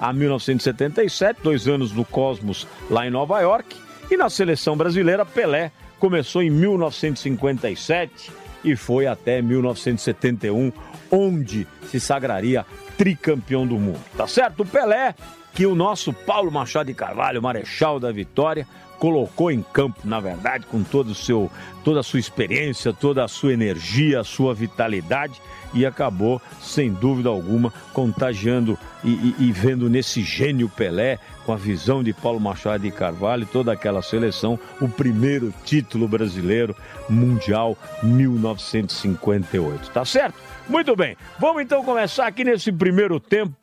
[0.00, 3.76] a 1977, dois anos no Cosmos lá em Nova York.
[4.08, 8.30] E na seleção brasileira, Pelé começou em 1957
[8.62, 10.72] e foi até 1971,
[11.10, 12.64] onde se sagraria
[12.96, 14.00] tricampeão do mundo.
[14.16, 14.64] Tá certo?
[14.64, 15.16] Pelé,
[15.52, 18.64] que o nosso Paulo Machado de Carvalho, Marechal da Vitória,
[18.98, 21.50] colocou em campo, na verdade, com todo o seu,
[21.84, 25.40] toda a sua experiência, toda a sua energia, a sua vitalidade
[25.74, 31.56] e acabou, sem dúvida alguma, contagiando e, e, e, vendo nesse gênio Pelé, com a
[31.56, 36.74] visão de Paulo Machado de Carvalho e toda aquela seleção, o primeiro título brasileiro
[37.08, 39.90] mundial 1958.
[39.90, 40.34] Tá certo?
[40.68, 41.16] Muito bem.
[41.38, 43.56] Vamos então começar aqui nesse primeiro tempo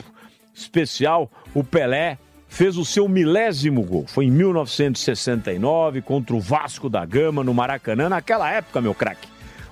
[0.54, 1.30] especial.
[1.54, 2.17] O Pelé
[2.56, 4.06] fez o seu milésimo gol.
[4.08, 8.08] Foi em 1969 contra o Vasco da Gama no Maracanã.
[8.08, 9.28] Naquela época, meu craque,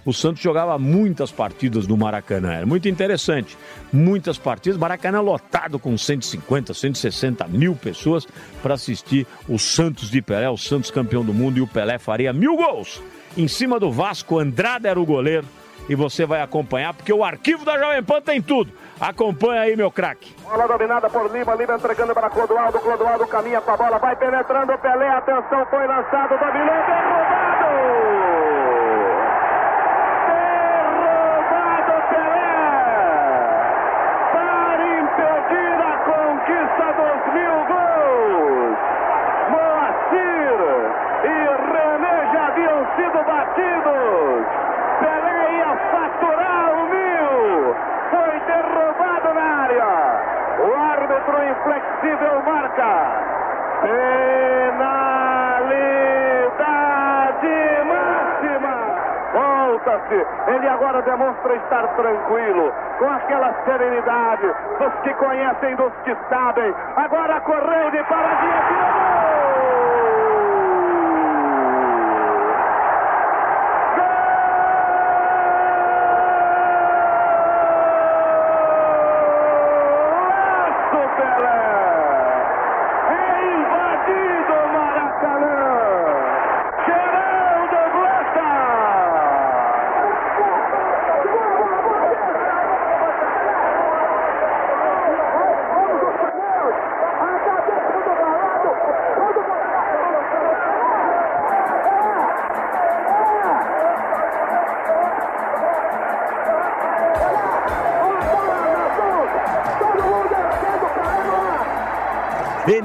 [0.05, 2.51] o Santos jogava muitas partidas no Maracanã.
[2.51, 3.57] Era muito interessante.
[3.91, 4.77] Muitas partidas.
[4.77, 8.27] Maracanã lotado com 150, 160 mil pessoas
[8.61, 11.57] para assistir o Santos de Pelé, o Santos campeão do mundo.
[11.57, 13.01] E o Pelé faria mil gols.
[13.37, 15.47] Em cima do Vasco, Andrade era o goleiro.
[15.89, 18.71] E você vai acompanhar, porque o arquivo da Jovem Pan tem tudo.
[19.01, 20.33] Acompanha aí, meu craque.
[20.43, 24.77] Bola dominada por Lima, Lima entregando para Clodoaldo, Clodoaldo caminha com a bola, vai penetrando,
[24.77, 27.73] Pelé, atenção, foi lançado, dominou, derrubado!
[30.29, 32.53] Derrubado Pelé!
[34.31, 38.77] Para impedir a conquista dos mil gols!
[39.51, 40.59] Moacir
[41.25, 41.27] e
[41.73, 44.45] René já haviam sido batidos!
[45.01, 47.75] Pelé ia faturar o mil!
[48.11, 49.91] Foi derrubado na área!
[50.59, 52.93] O árbitro inflexível marca!
[53.81, 54.83] Penalidade
[57.89, 58.77] máxima!
[60.47, 64.47] Ele agora demonstra estar tranquilo, com aquela serenidade
[64.79, 66.73] dos que conhecem, dos que sabem.
[66.95, 69.22] Agora correu de paradinha, tirou!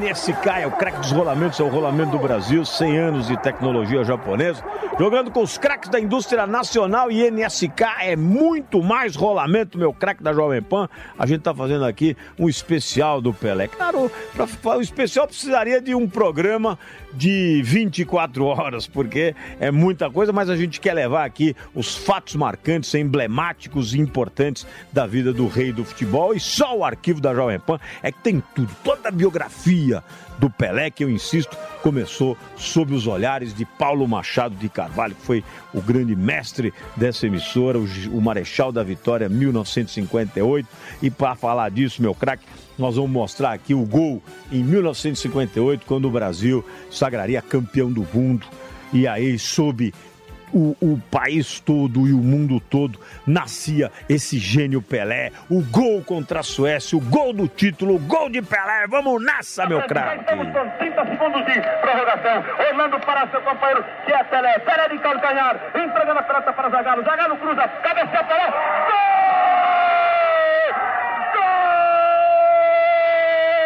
[0.08, 4.02] NSK é o craque dos rolamentos, é o rolamento do Brasil, 100 anos de tecnologia
[4.02, 4.64] japonesa.
[4.98, 10.22] Jogando com os craques da indústria nacional e NSK é muito mais rolamento, meu craque
[10.22, 10.88] da Jovem Pan.
[11.18, 13.68] A gente tá fazendo aqui um especial do Pelé.
[13.68, 16.78] Claro, pra, o especial precisaria de um programa
[17.12, 22.34] de 24 horas, porque é muita coisa, mas a gente quer levar aqui os fatos
[22.34, 26.34] marcantes, emblemáticos e importantes da vida do rei do futebol.
[26.34, 29.97] E só o arquivo da Jovem Pan é que tem tudo, toda a biografia
[30.38, 35.22] do Pelé, que eu insisto, começou sob os olhares de Paulo Machado de Carvalho, que
[35.22, 40.68] foi o grande mestre dessa emissora, o, Marechal da Vitória 1958.
[41.02, 42.44] E para falar disso, meu craque,
[42.78, 48.46] nós vamos mostrar aqui o gol em 1958, quando o Brasil sagraria campeão do mundo.
[48.92, 49.92] E aí, sob
[50.52, 56.40] o, o, país todo e o mundo todo nascia esse gênio Pelé, o gol contra
[56.40, 58.86] a Suécia, o gol do título, o gol de Pelé.
[58.88, 60.20] Vamos nessa, meu craque!
[60.20, 62.44] Estamos com 30 segundos de prorrogação.
[62.70, 64.58] Orlando para seu companheiro, que é Pelé.
[64.60, 67.02] Pelé de calcanhar, entregando a pelota para Zagallo.
[67.04, 68.46] Zagallo cruza, cabeceia Pelé.
[68.48, 69.38] Gol!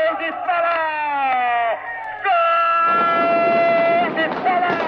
[0.09, 0.79] Gol de Pelé!
[2.25, 4.79] Gol de Pelé!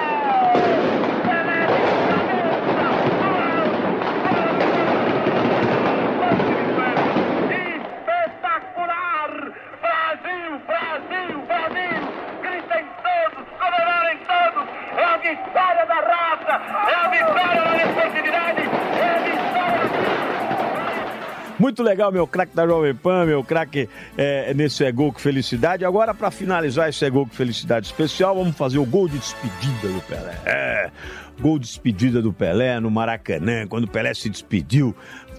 [8.04, 9.30] Espetacular!
[9.80, 12.02] Brasil, Brasil, Brasil!
[12.42, 14.64] Gritem todos, comemorem todos!
[14.96, 16.54] É a vitória da raça!
[16.88, 17.34] É a vitória da esportividade!
[17.34, 17.43] É a vitória da
[21.64, 23.88] Muito legal, meu craque da Jovem Pan, meu craque
[24.18, 25.84] é, nesse é gol com felicidade.
[25.84, 29.88] Agora, para finalizar esse é gol com felicidade especial, vamos fazer o gol de despedida
[29.88, 30.34] do Pelé.
[30.44, 30.90] É,
[31.40, 34.94] gol de despedida do Pelé no Maracanã, quando o Pelé se despediu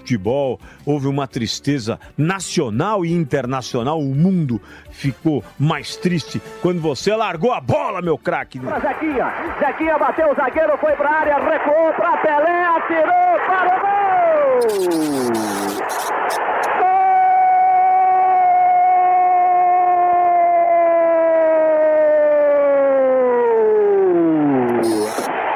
[0.05, 3.99] futebol, houve uma tristeza nacional e internacional.
[3.99, 8.59] O mundo ficou mais triste quando você largou a bola, meu craque.
[8.59, 13.95] Zequinha, Zequinha bateu o zagueiro, foi pra área, recuou pra Pelé, atirou para o gol!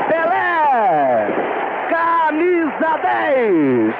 [0.10, 1.28] Pelé,
[1.90, 3.94] camisa 10,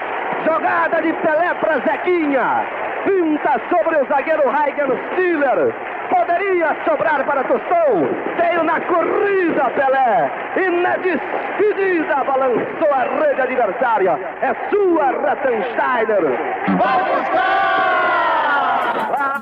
[1.02, 2.66] de Pelé para Zequinha,
[3.06, 5.74] pinta sobre o zagueiro Heigen Stiller,
[6.10, 14.20] poderia sobrar para Tostão, veio na corrida Pelé, e na despedida balançou a rede adversária,
[14.42, 16.24] é sua Rattensteiner,
[16.78, 17.69] vai buscar!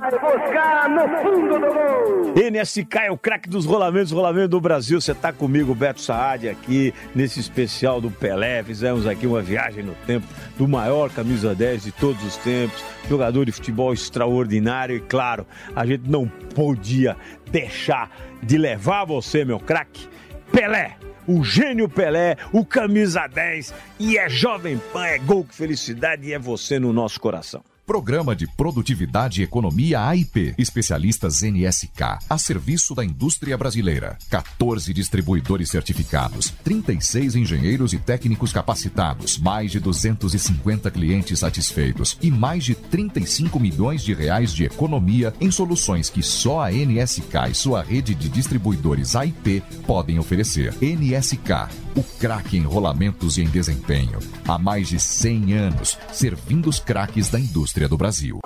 [0.09, 2.33] Buscar no fundo do gol!
[2.49, 5.01] NSK é o craque dos rolamentos, rolamento do Brasil.
[5.01, 8.63] Você tá comigo, Beto Saad, aqui nesse especial do Pelé.
[8.63, 10.25] Fizemos aqui uma viagem no tempo
[10.57, 15.45] do maior camisa 10 de todos os tempos, jogador de futebol extraordinário e, claro,
[15.75, 17.17] a gente não podia
[17.51, 18.09] deixar
[18.41, 20.07] de levar você, meu craque,
[20.53, 20.95] Pelé.
[21.27, 26.31] O gênio Pelé, o camisa 10, e é Jovem Pan, é gol que felicidade e
[26.31, 27.61] é você no nosso coração.
[27.87, 30.53] Programa de Produtividade e Economia AIP.
[30.57, 32.19] Especialistas NSK.
[32.29, 34.17] A serviço da indústria brasileira.
[34.29, 36.53] 14 distribuidores certificados.
[36.65, 39.37] 36 engenheiros e técnicos capacitados.
[39.37, 42.17] Mais de 250 clientes satisfeitos.
[42.21, 47.51] E mais de 35 milhões de reais de economia em soluções que só a NSK
[47.51, 50.75] e sua rede de distribuidores AIP podem oferecer.
[50.81, 51.86] NSK.
[51.97, 54.19] O craque em rolamentos e em desempenho.
[54.47, 58.37] Há mais de 100 anos, servindo os craques da indústria do Brasil.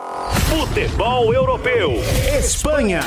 [0.49, 1.91] Futebol Europeu.
[2.39, 3.01] Espanha.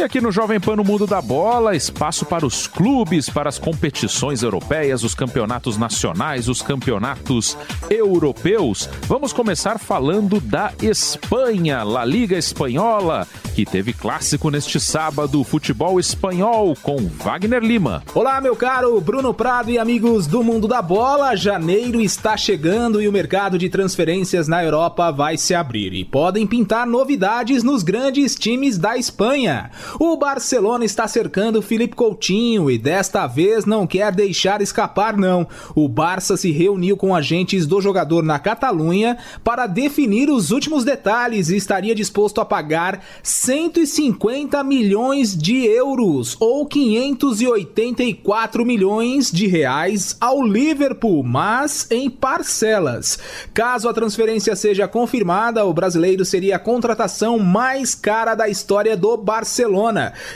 [0.00, 3.58] E aqui no Jovem Pan no Mundo da Bola, espaço para os clubes, para as
[3.58, 7.54] competições europeias, os campeonatos nacionais, os campeonatos
[7.90, 8.88] europeus.
[9.02, 16.74] Vamos começar falando da Espanha, La Liga Espanhola, que teve clássico neste sábado, futebol espanhol
[16.82, 18.02] com Wagner Lima.
[18.14, 21.36] Olá, meu caro Bruno Prado e amigos do Mundo da Bola.
[21.36, 26.46] Janeiro está chegando e o mercado de transferências na Europa vai se abrir e podem
[26.46, 29.70] pintar novidades nos grandes times da Espanha.
[29.98, 35.46] O Barcelona está cercando Felipe Coutinho e desta vez não quer deixar escapar não.
[35.74, 41.48] O Barça se reuniu com agentes do jogador na Catalunha para definir os últimos detalhes
[41.48, 50.42] e estaria disposto a pagar 150 milhões de euros ou 584 milhões de reais ao
[50.42, 53.18] Liverpool, mas em parcelas.
[53.52, 59.16] Caso a transferência seja confirmada, o brasileiro seria a contratação mais cara da história do
[59.16, 59.79] Barcelona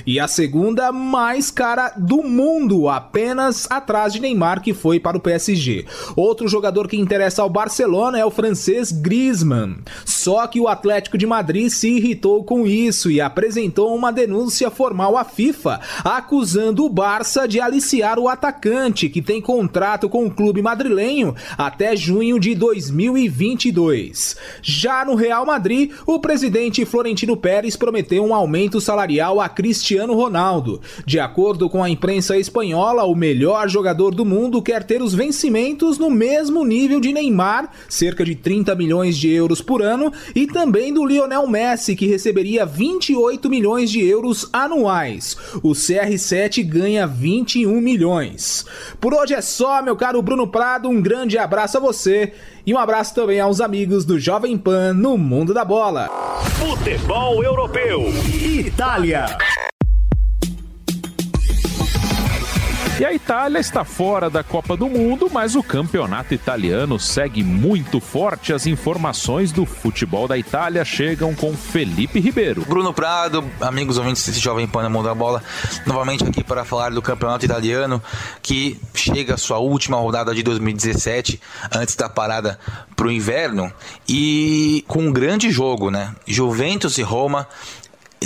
[0.06, 5.20] e a segunda mais cara do mundo, apenas atrás de Neymar que foi para o
[5.20, 5.84] PSG.
[6.16, 9.76] Outro jogador que interessa ao Barcelona é o francês Griezmann.
[10.04, 15.16] Só que o Atlético de Madrid se irritou com isso e apresentou uma denúncia formal
[15.16, 20.62] à FIFA, acusando o Barça de aliciar o atacante, que tem contrato com o clube
[20.62, 24.36] madrilenho até junho de 2022.
[24.62, 30.80] Já no Real Madrid, o presidente Florentino Pérez prometeu um aumento salarial a Cristiano Ronaldo.
[31.06, 35.98] De acordo com a imprensa espanhola, o melhor jogador do mundo quer ter os vencimentos
[35.98, 40.92] no mesmo nível de Neymar, cerca de 30 milhões de euros por ano, e também
[40.92, 45.36] do Lionel Messi, que receberia 28 milhões de euros anuais.
[45.62, 48.64] O CR7 ganha 21 milhões.
[49.00, 52.32] Por hoje é só, meu caro Bruno Prado, um grande abraço a você
[52.66, 56.08] e um abraço também aos amigos do Jovem Pan no Mundo da Bola.
[56.58, 58.02] Futebol Europeu.
[58.32, 59.26] Itália.
[62.96, 67.98] E a Itália está fora da Copa do Mundo, mas o campeonato italiano segue muito
[67.98, 68.52] forte.
[68.52, 72.64] As informações do futebol da Itália chegam com Felipe Ribeiro.
[72.64, 75.42] Bruno Prado, amigos ouvintes desse Jovem Pan Mundo da Bola,
[75.84, 78.00] novamente aqui para falar do campeonato italiano
[78.40, 81.40] que chega à sua última rodada de 2017,
[81.74, 82.60] antes da parada
[82.94, 83.72] para o inverno,
[84.08, 86.14] e com um grande jogo, né?
[86.28, 87.48] Juventus e Roma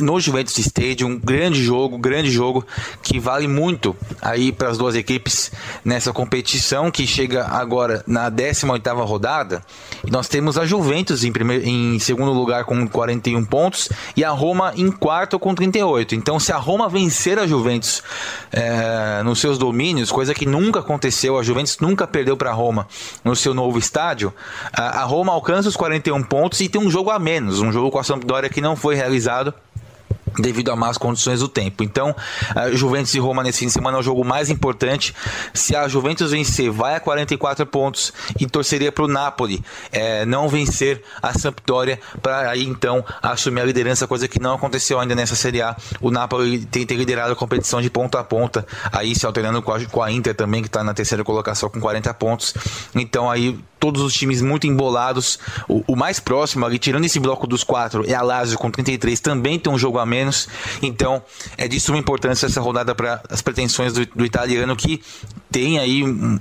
[0.01, 2.65] no Juventus Stadium, um grande jogo, grande jogo
[3.03, 5.51] que vale muito aí para as duas equipes
[5.85, 9.63] nessa competição que chega agora na 18ª rodada.
[10.05, 14.31] E nós temos a Juventus em, primeiro, em segundo lugar com 41 pontos e a
[14.31, 16.15] Roma em quarto com 38.
[16.15, 18.03] Então, se a Roma vencer a Juventus
[18.53, 22.87] é, nos seus domínios, coisa que nunca aconteceu, a Juventus nunca perdeu para a Roma
[23.25, 24.33] no seu novo estádio,
[24.73, 27.91] a, a Roma alcança os 41 pontos e tem um jogo a menos, um jogo
[27.91, 29.55] com a Sampdoria que não foi realizado
[30.39, 31.83] devido a más condições do tempo.
[31.83, 32.15] Então,
[32.73, 35.15] Juventus e Roma nesse fim de semana é o jogo mais importante.
[35.53, 39.63] Se a Juventus vencer, vai a 44 pontos e torceria para o Napoli
[39.93, 44.99] é, não vencer a Sampdoria para aí então assumir a liderança, coisa que não aconteceu
[44.99, 45.77] ainda nessa Série A.
[46.01, 49.73] O Napoli tem, ter liderado a competição de ponta a ponta, aí se alternando com
[49.73, 52.55] a, com a Inter também, que está na terceira colocação com 40 pontos.
[52.95, 55.39] Então aí todos os times muito embolados.
[55.69, 59.21] O, o, mais próximo, ali, tirando esse bloco dos quatro, é a Lazio com 33,
[59.21, 60.28] também tem um jogo a menos.
[60.83, 61.23] Então,
[61.57, 65.03] é de suma importância essa rodada para as pretensões do, do, italiano, que
[65.51, 66.39] tem aí um,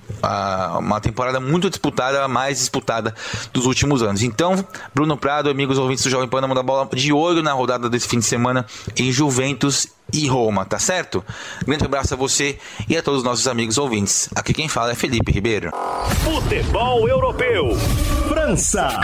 [0.80, 3.14] uma temporada muito disputada, a mais disputada
[3.54, 4.22] dos últimos anos.
[4.22, 8.08] Então, Bruno Prado, amigos ouvintes do Jovem Pan, da bola de olho na rodada desse
[8.08, 8.66] fim de semana
[8.96, 11.24] em Juventus e Roma, tá certo?
[11.66, 12.58] Grande abraço a você
[12.88, 14.30] e a todos os nossos amigos ouvintes.
[14.36, 15.72] Aqui quem fala é Felipe Ribeiro.
[16.24, 17.76] Futebol Europeu.
[18.30, 19.00] França.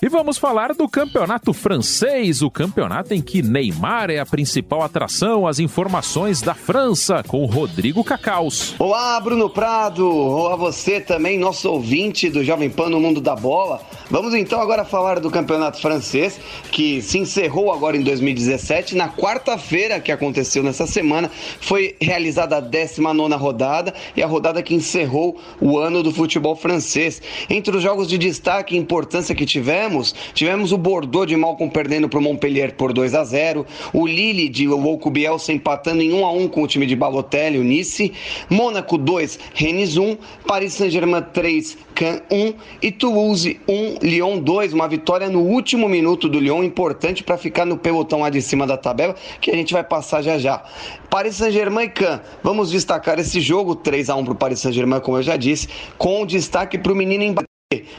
[0.00, 5.44] E vamos falar do campeonato francês, o campeonato em que Neymar é a principal atração.
[5.44, 8.76] As informações da França com Rodrigo Cacaus.
[8.78, 10.08] Olá, Bruno Prado.
[10.08, 13.80] Olá, você também, nosso ouvinte do Jovem Pan no Mundo da Bola.
[14.10, 16.40] Vamos então agora falar do campeonato francês,
[16.72, 18.96] que se encerrou agora em 2017.
[18.96, 21.30] Na quarta-feira, que aconteceu nessa semana,
[21.60, 27.20] foi realizada a 19 rodada e a rodada que encerrou o ano do futebol francês.
[27.50, 30.72] Entre os jogos de destaque e importância que tivemos, tivemos?
[30.72, 34.66] O Bordeaux de Malcom perdendo para o Montpellier por 2 a 0 o Lille de
[34.66, 38.10] Louco Bielsa empatando em 1 a 1 com o time de Balotelli, o Nice,
[38.48, 44.88] Mônaco 2, Rennes 1, Paris Saint-Germain 3, Cannes 1 e Toulouse 1, Lyon 2, uma
[44.88, 48.76] vitória no último minuto do Lyon, importante para ficar no pelotão lá de cima da
[48.76, 50.62] tabela, que a gente vai passar já já.
[51.10, 55.00] Paris Saint-Germain e Cannes, vamos destacar esse jogo, 3 a 1 para o Paris Saint-Germain,
[55.00, 57.47] como eu já disse, com destaque para o menino em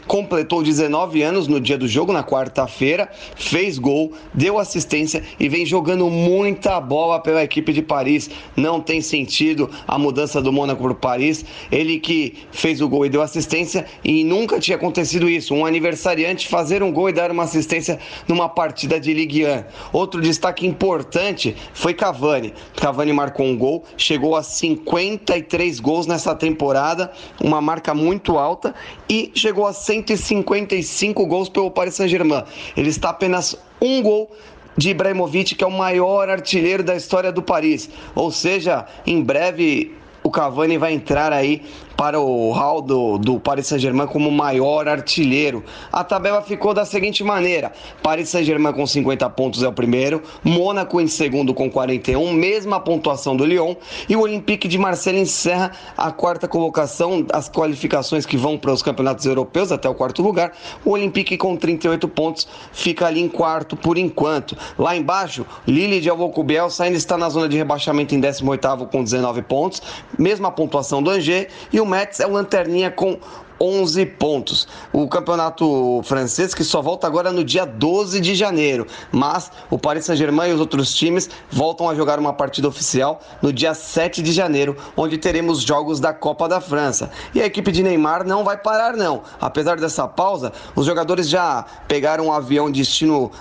[0.07, 5.63] completou 19 anos no dia do jogo, na quarta-feira, fez gol, deu assistência e vem
[5.63, 8.31] jogando muita bola pela equipe de Paris.
[8.57, 11.45] Não tem sentido a mudança do Mônaco para o Paris.
[11.71, 15.53] Ele que fez o gol e deu assistência e nunca tinha acontecido isso.
[15.53, 19.63] Um aniversariante fazer um gol e dar uma assistência numa partida de Ligue 1.
[19.93, 22.55] Outro destaque importante foi Cavani.
[22.75, 28.73] Cavani marcou um gol, chegou a 53 gols nessa temporada, uma marca muito alta
[29.07, 32.43] e chegou chegou a 155 gols pelo Paris Saint-Germain.
[32.77, 34.31] Ele está apenas um gol
[34.77, 37.89] de Ibrahimovic, que é o maior artilheiro da história do Paris.
[38.15, 39.93] Ou seja, em breve
[40.23, 41.61] o Cavani vai entrar aí
[41.99, 45.65] para o hall do, do Paris Saint-Germain como maior artilheiro.
[45.91, 51.01] A tabela ficou da seguinte maneira: Paris Saint-Germain com 50 pontos é o primeiro, Mônaco
[51.01, 53.75] em segundo com 41, mesma pontuação do Lyon,
[54.07, 58.81] e o Olympique de Marseille encerra a quarta colocação, as qualificações que vão para os
[58.81, 60.53] campeonatos europeus até o quarto lugar.
[60.85, 64.55] O Olympique com 38 pontos fica ali em quarto por enquanto.
[64.77, 69.41] Lá embaixo, Lille de Alvocubiel ainda está na zona de rebaixamento em 18º com 19
[69.41, 69.81] pontos,
[70.17, 73.19] mesma pontuação do Angers, e o Metz é o lanterninha com
[73.59, 74.67] 11 pontos.
[74.93, 80.05] O campeonato francês que só volta agora no dia 12 de janeiro, mas o Paris
[80.05, 84.31] Saint-Germain e os outros times voltam a jogar uma partida oficial no dia 7 de
[84.31, 87.11] janeiro, onde teremos jogos da Copa da França.
[87.33, 89.23] E a equipe de Neymar não vai parar não.
[89.41, 93.31] Apesar dessa pausa, os jogadores já pegaram um avião destino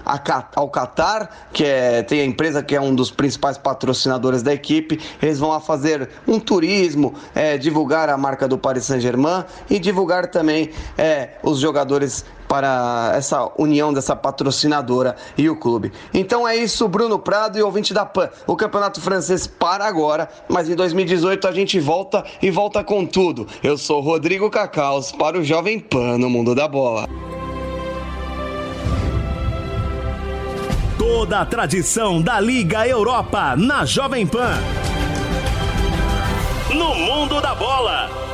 [0.54, 5.00] ao Catar, que é, tem a empresa que é um dos principais patrocinadores da equipe.
[5.20, 10.26] Eles vão fazer um turismo, é, divulgar a marca do Paris Saint-Germain e divulgar divulgar
[10.28, 15.92] também é, os jogadores para essa união dessa patrocinadora e o clube.
[16.14, 18.30] Então é isso, Bruno Prado e ouvinte da PAN.
[18.46, 23.46] O campeonato francês para agora, mas em 2018 a gente volta e volta com tudo.
[23.62, 27.06] Eu sou Rodrigo Cacaus para o Jovem Pan no Mundo da Bola.
[30.98, 34.58] Toda a tradição da Liga Europa na Jovem Pan.
[36.74, 38.27] No Mundo da Bola.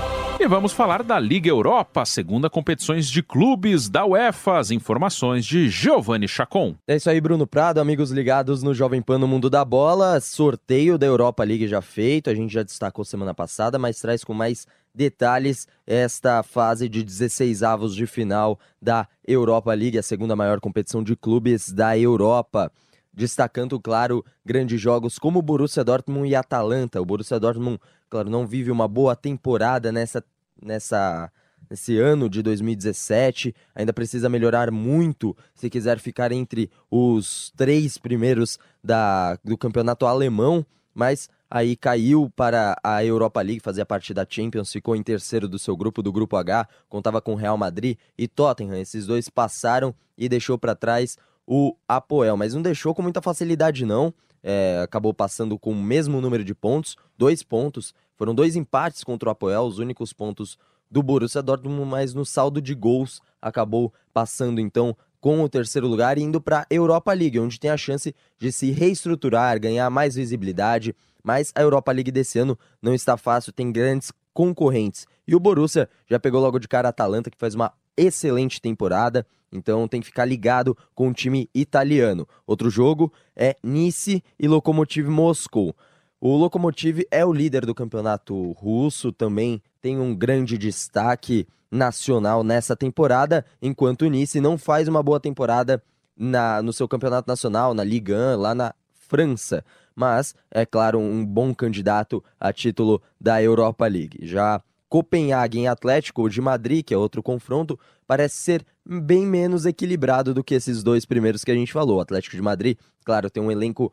[0.45, 4.59] E vamos falar da Liga Europa, segunda competições de clubes da UEFA.
[4.59, 6.75] As informações de Giovanni Chacon.
[6.87, 10.21] É isso aí, Bruno Prado, amigos ligados no Jovem Pan no Mundo da Bola.
[10.21, 14.35] Sorteio da Europa League já feito, a gente já destacou semana passada, mas traz com
[14.35, 20.61] mais detalhes esta fase de 16 avos de final da Europa League, a segunda maior
[20.61, 22.71] competição de clubes da Europa
[23.15, 27.01] destacando, claro, grandes jogos como Borussia Dortmund e Atalanta.
[27.01, 27.79] O Borussia Dortmund,
[28.11, 30.23] claro, não vive uma boa temporada nessa,
[30.65, 31.31] nessa,
[31.71, 33.55] nesse ano de 2017.
[33.75, 40.65] Ainda precisa melhorar muito se quiser ficar entre os três primeiros da, do campeonato alemão.
[40.95, 45.59] Mas aí caiu para a Europa League, fazia parte da Champions, ficou em terceiro do
[45.59, 48.81] seu grupo, do grupo H, contava com Real Madrid e Tottenham.
[48.81, 53.85] Esses dois passaram e deixou para trás o Apoel, mas não deixou com muita facilidade
[53.85, 54.15] não.
[54.47, 57.95] É, acabou passando com o mesmo número de pontos, dois pontos.
[58.15, 60.59] Foram dois empates contra o Apoel, os únicos pontos
[60.91, 66.19] do Borussia Dortmund, mas no saldo de gols acabou passando então com o terceiro lugar
[66.19, 70.15] e indo para a Europa League, onde tem a chance de se reestruturar, ganhar mais
[70.15, 70.95] visibilidade.
[71.23, 75.07] Mas a Europa League desse ano não está fácil, tem grandes concorrentes.
[75.27, 79.27] E o Borussia já pegou logo de cara a Atalanta, que faz uma excelente temporada,
[79.53, 82.27] então tem que ficar ligado com o time italiano.
[82.47, 85.75] Outro jogo é Nice e Lokomotiv Moscou.
[86.21, 92.75] O Lokomotiv é o líder do campeonato russo, também tem um grande destaque nacional nessa
[92.75, 95.83] temporada, enquanto o Nice não faz uma boa temporada
[96.17, 99.65] na, no seu campeonato nacional, na Ligue 1, lá na França.
[99.95, 104.27] Mas, é claro, um bom candidato a título da Europa League.
[104.27, 104.63] Já
[104.95, 107.77] Copenhague em Atlético de Madrid, que é outro confronto,
[108.07, 111.97] parece ser bem menos equilibrado do que esses dois primeiros que a gente falou.
[111.97, 113.93] O Atlético de Madrid, claro, tem um elenco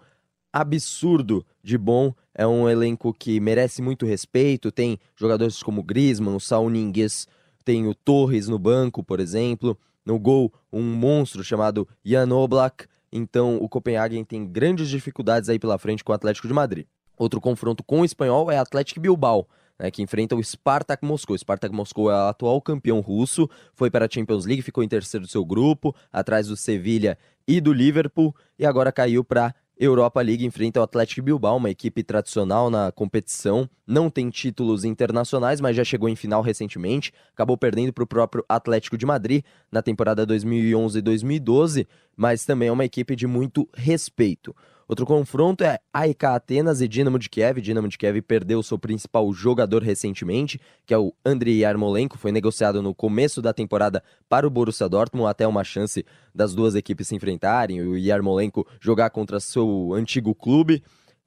[0.53, 6.39] absurdo de bom, é um elenco que merece muito respeito, tem jogadores como Griezmann, o
[6.39, 7.27] Saul Niguez,
[7.65, 9.75] tem o Torres no banco, por exemplo,
[10.05, 15.79] no gol um monstro chamado Jan Oblak, então o Copenhagen tem grandes dificuldades aí pela
[15.79, 16.85] frente com o Atlético de Madrid.
[17.17, 19.47] Outro confronto com o espanhol é Atlético Bilbao
[19.81, 21.35] né, que enfrenta o Spartak Moscou.
[21.35, 24.87] O Spartak Moscou é o atual campeão russo, foi para a Champions League, ficou em
[24.87, 27.17] terceiro do seu grupo, atrás do Sevilha
[27.47, 32.03] e do Liverpool, e agora caiu para Europa League enfrenta o Atlético Bilbao, uma equipe
[32.03, 33.67] tradicional na competição.
[33.87, 37.11] Não tem títulos internacionais, mas já chegou em final recentemente.
[37.33, 42.85] Acabou perdendo para o próprio Atlético de Madrid na temporada 2011-2012, mas também é uma
[42.85, 44.55] equipe de muito respeito.
[44.91, 47.61] Outro confronto é AEK Atenas e Dinamo de Kiev.
[47.61, 52.81] Dinamo de Kiev perdeu seu principal jogador recentemente, que é o Andriy Yarmolenko, foi negociado
[52.81, 57.15] no começo da temporada para o Borussia Dortmund, até uma chance das duas equipes se
[57.15, 60.83] enfrentarem, o Yarmolenko jogar contra seu antigo clube.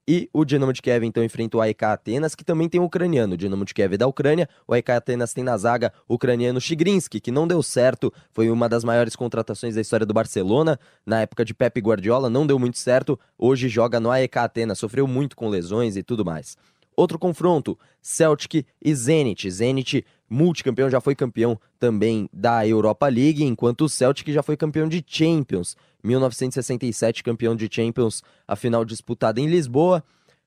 [0.07, 3.33] E o Dinamo de Kiev então enfrenta o AEK Atenas, que também tem um ucraniano.
[3.33, 6.61] O Dinamo de Kiev é da Ucrânia, o AEK Atenas tem na zaga o ucraniano
[6.61, 11.23] Chigrinsky, que não deu certo, foi uma das maiores contratações da história do Barcelona, na
[11.23, 15.35] época de Pepe Guardiola, não deu muito certo, hoje joga no AEK Atenas, sofreu muito
[15.35, 16.55] com lesões e tudo mais.
[16.97, 19.51] Outro confronto, Celtic e Zenit.
[19.51, 24.87] Zenit, multicampeão, já foi campeão também da Europa League, enquanto o Celtic já foi campeão
[24.87, 25.77] de Champions.
[26.05, 30.05] 1967, campeão de Champions, a final disputada em Lisboa.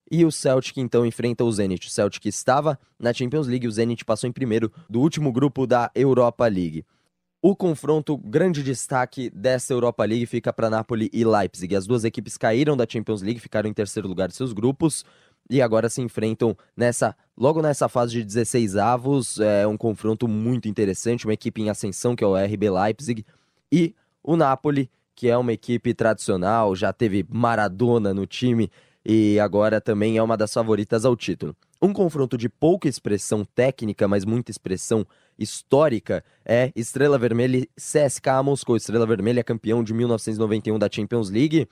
[0.09, 1.87] E o Celtic então enfrenta o Zenit.
[1.87, 5.91] O Celtic estava na Champions League, o Zenit passou em primeiro do último grupo da
[5.93, 6.85] Europa League.
[7.41, 11.75] O confronto, grande destaque dessa Europa League fica para Napoli e Leipzig.
[11.75, 15.05] As duas equipes caíram da Champions League, ficaram em terceiro lugar de seus grupos
[15.49, 19.39] e agora se enfrentam nessa logo nessa fase de 16 avos.
[19.39, 23.25] É um confronto muito interessante, uma equipe em ascensão que é o RB Leipzig
[23.71, 23.93] e
[24.23, 28.69] o Napoli que é uma equipe tradicional, já teve Maradona no time
[29.03, 31.55] e agora também é uma das favoritas ao título.
[31.81, 35.03] Um confronto de pouca expressão técnica, mas muita expressão
[35.37, 38.77] histórica é Estrela Vermelha e CSKA Moscou.
[38.77, 41.67] Estrela Vermelha é campeão de 1991 da Champions League,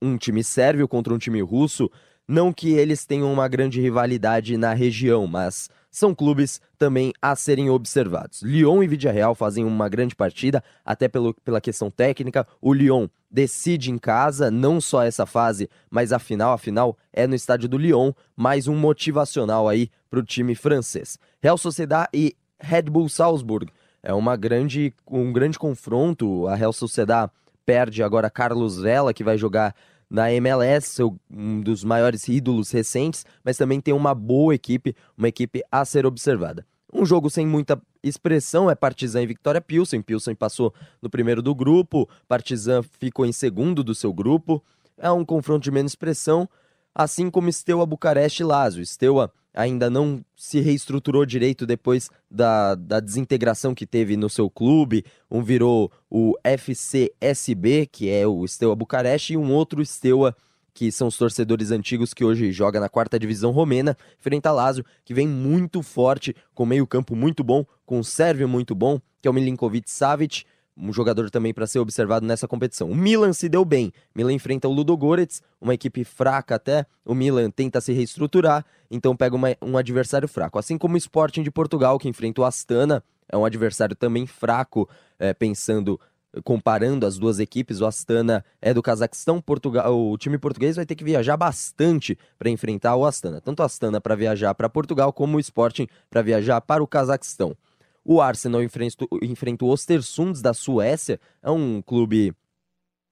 [0.00, 1.90] um time sérvio contra um time russo.
[2.28, 7.70] Não que eles tenham uma grande rivalidade na região, mas são clubes também a serem
[7.70, 8.42] observados.
[8.42, 12.44] Lyon e Vidia Real fazem uma grande partida, até pelo, pela questão técnica.
[12.60, 16.52] O Lyon decide em casa, não só essa fase, mas a final.
[16.52, 21.16] A final é no estádio do Lyon, mais um motivacional aí para o time francês.
[21.40, 23.70] Real Sociedad e Red Bull Salzburg
[24.02, 26.48] é uma grande, um grande confronto.
[26.48, 27.30] A Real Sociedad
[27.64, 29.72] perde agora Carlos Vela, que vai jogar
[30.14, 35.60] na MLS, um dos maiores ídolos recentes, mas também tem uma boa equipe, uma equipe
[35.72, 36.64] a ser observada.
[36.92, 40.00] Um jogo sem muita expressão é Partizan e Victoria Pilsen.
[40.00, 44.62] Pilsen passou no primeiro do grupo, Partizan ficou em segundo do seu grupo.
[44.96, 46.48] É um confronto de menos expressão.
[46.94, 48.84] Assim como Steaua Bucareste e Lazio.
[48.86, 55.04] Steaua ainda não se reestruturou direito depois da, da desintegração que teve no seu clube.
[55.30, 60.36] Um virou o FCSB, que é o Steaua Bucareste, e um outro Steaua
[60.74, 64.84] que são os torcedores antigos que hoje joga na quarta divisão romena, frente a Lazio,
[65.04, 69.28] que vem muito forte, com meio campo muito bom, com um sérvio muito bom, que
[69.28, 70.44] é o Milinkovic Savic,
[70.76, 72.90] um jogador também para ser observado nessa competição.
[72.90, 73.92] O Milan se deu bem.
[74.14, 76.86] Milan enfrenta o Ludogorets, uma equipe fraca até.
[77.04, 80.58] O Milan tenta se reestruturar, então pega uma, um adversário fraco.
[80.58, 84.88] Assim como o Sporting de Portugal, que enfrenta o Astana, é um adversário também fraco,
[85.18, 85.98] é, pensando
[86.42, 90.94] comparando as duas equipes, o Astana é do Cazaquistão, Portugal, o time português vai ter
[90.94, 93.40] que viajar bastante para enfrentar o Astana.
[93.40, 97.56] Tanto o Astana para viajar para Portugal, como o Sporting para viajar para o Cazaquistão.
[98.04, 102.34] O Arsenal enfrenta, o Ostersunds da Suécia, é um clube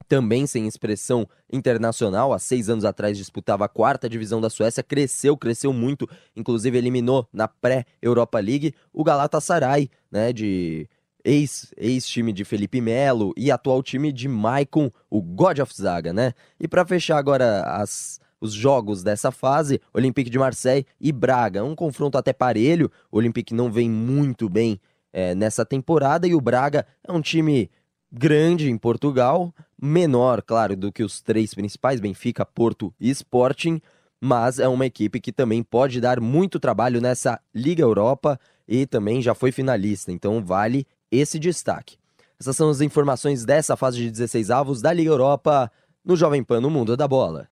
[0.07, 2.33] também sem expressão internacional.
[2.33, 7.27] Há seis anos atrás disputava a quarta divisão da Suécia, cresceu, cresceu muito, inclusive eliminou
[7.33, 10.87] na pré-Europa League o Galatasaray, né, de
[11.25, 16.33] ex-time ex de Felipe Melo e atual time de Maicon, o God of Zaga, né?
[16.59, 21.63] E para fechar agora as, os jogos dessa fase, Olympique de Marseille e Braga.
[21.63, 24.81] Um confronto até parelho, o Olympique não vem muito bem
[25.13, 27.71] é, nessa temporada e o Braga é um time
[28.11, 33.79] grande em Portugal, menor, claro, do que os três principais, Benfica, Porto e Sporting,
[34.19, 38.37] mas é uma equipe que também pode dar muito trabalho nessa Liga Europa
[38.67, 41.95] e também já foi finalista, então vale esse destaque.
[42.37, 45.71] Essas são as informações dessa fase de 16 avos da Liga Europa
[46.03, 47.52] no Jovem Pan no Mundo da Bola.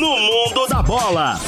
[0.00, 1.38] No Mundo da Bola.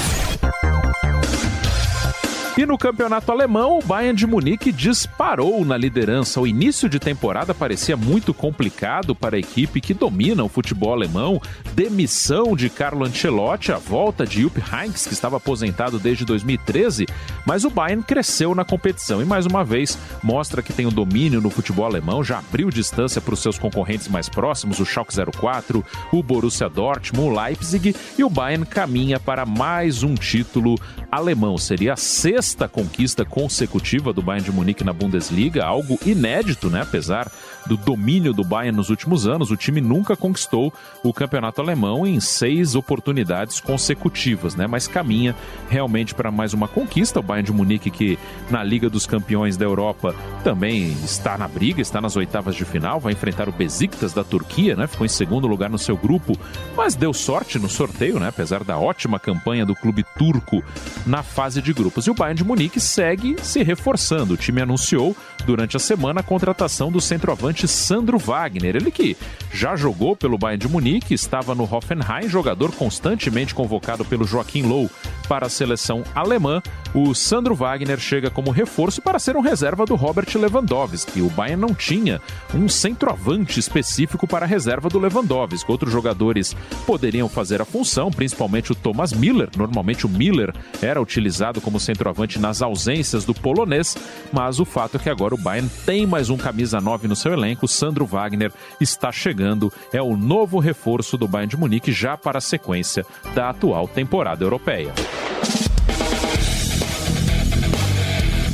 [2.59, 6.41] E no campeonato alemão, o Bayern de Munique disparou na liderança.
[6.41, 11.41] O início de temporada parecia muito complicado para a equipe que domina o futebol alemão.
[11.73, 17.07] Demissão de Carlo Ancelotti, a volta de Jupp Heynckes, que estava aposentado desde 2013,
[17.47, 21.41] mas o Bayern cresceu na competição e mais uma vez mostra que tem o domínio
[21.41, 25.85] no futebol alemão, já abriu distância para os seus concorrentes mais próximos, o Schalke 04,
[26.11, 30.75] o Borussia Dortmund, o Leipzig e o Bayern caminha para mais um título
[31.09, 31.57] alemão.
[31.57, 36.81] Seria a sexta sexta conquista consecutiva do Bayern de Munique na Bundesliga, algo inédito, né?
[36.81, 37.31] Apesar
[37.69, 40.73] do domínio do Bayern nos últimos anos, o time nunca conquistou
[41.05, 44.67] o campeonato alemão em seis oportunidades consecutivas, né?
[44.67, 45.37] Mas caminha
[45.69, 47.21] realmente para mais uma conquista.
[47.21, 48.19] O Bayern de Munique, que
[48.51, 52.99] na Liga dos Campeões da Europa também está na briga, está nas oitavas de final,
[52.99, 54.87] vai enfrentar o Besiktas da Turquia, né?
[54.87, 56.39] Ficou em segundo lugar no seu grupo,
[56.77, 58.29] mas deu sorte no sorteio, né?
[58.29, 60.63] Apesar da ótima campanha do clube turco
[61.07, 62.07] na fase de grupos.
[62.07, 64.35] E o Bayern de Munique segue se reforçando.
[64.35, 65.15] O time anunciou
[65.45, 68.77] durante a semana a contratação do centroavante Sandro Wagner.
[68.77, 69.17] Ele que
[69.53, 74.91] já jogou pelo Bayern de Munique, estava no Hoffenheim, jogador constantemente convocado pelo Joaquim Low
[75.29, 76.63] para a seleção alemã.
[76.95, 81.21] O Sandro Wagner chega como reforço para ser um reserva do Robert Lewandowski.
[81.21, 82.21] O Bayern não tinha
[82.55, 85.71] um centroavante específico para a reserva do Lewandowski.
[85.71, 86.57] Outros jogadores
[86.87, 89.49] poderiam fazer a função, principalmente o Thomas Miller.
[89.57, 93.97] Normalmente o Miller era utilizado como centroavante nas ausências do polonês,
[94.33, 97.33] mas o fato é que agora o Bayern tem mais um camisa 9 no seu
[97.33, 102.39] elenco, Sandro Wagner está chegando, é o novo reforço do Bayern de Munique já para
[102.39, 104.93] a sequência da atual temporada europeia.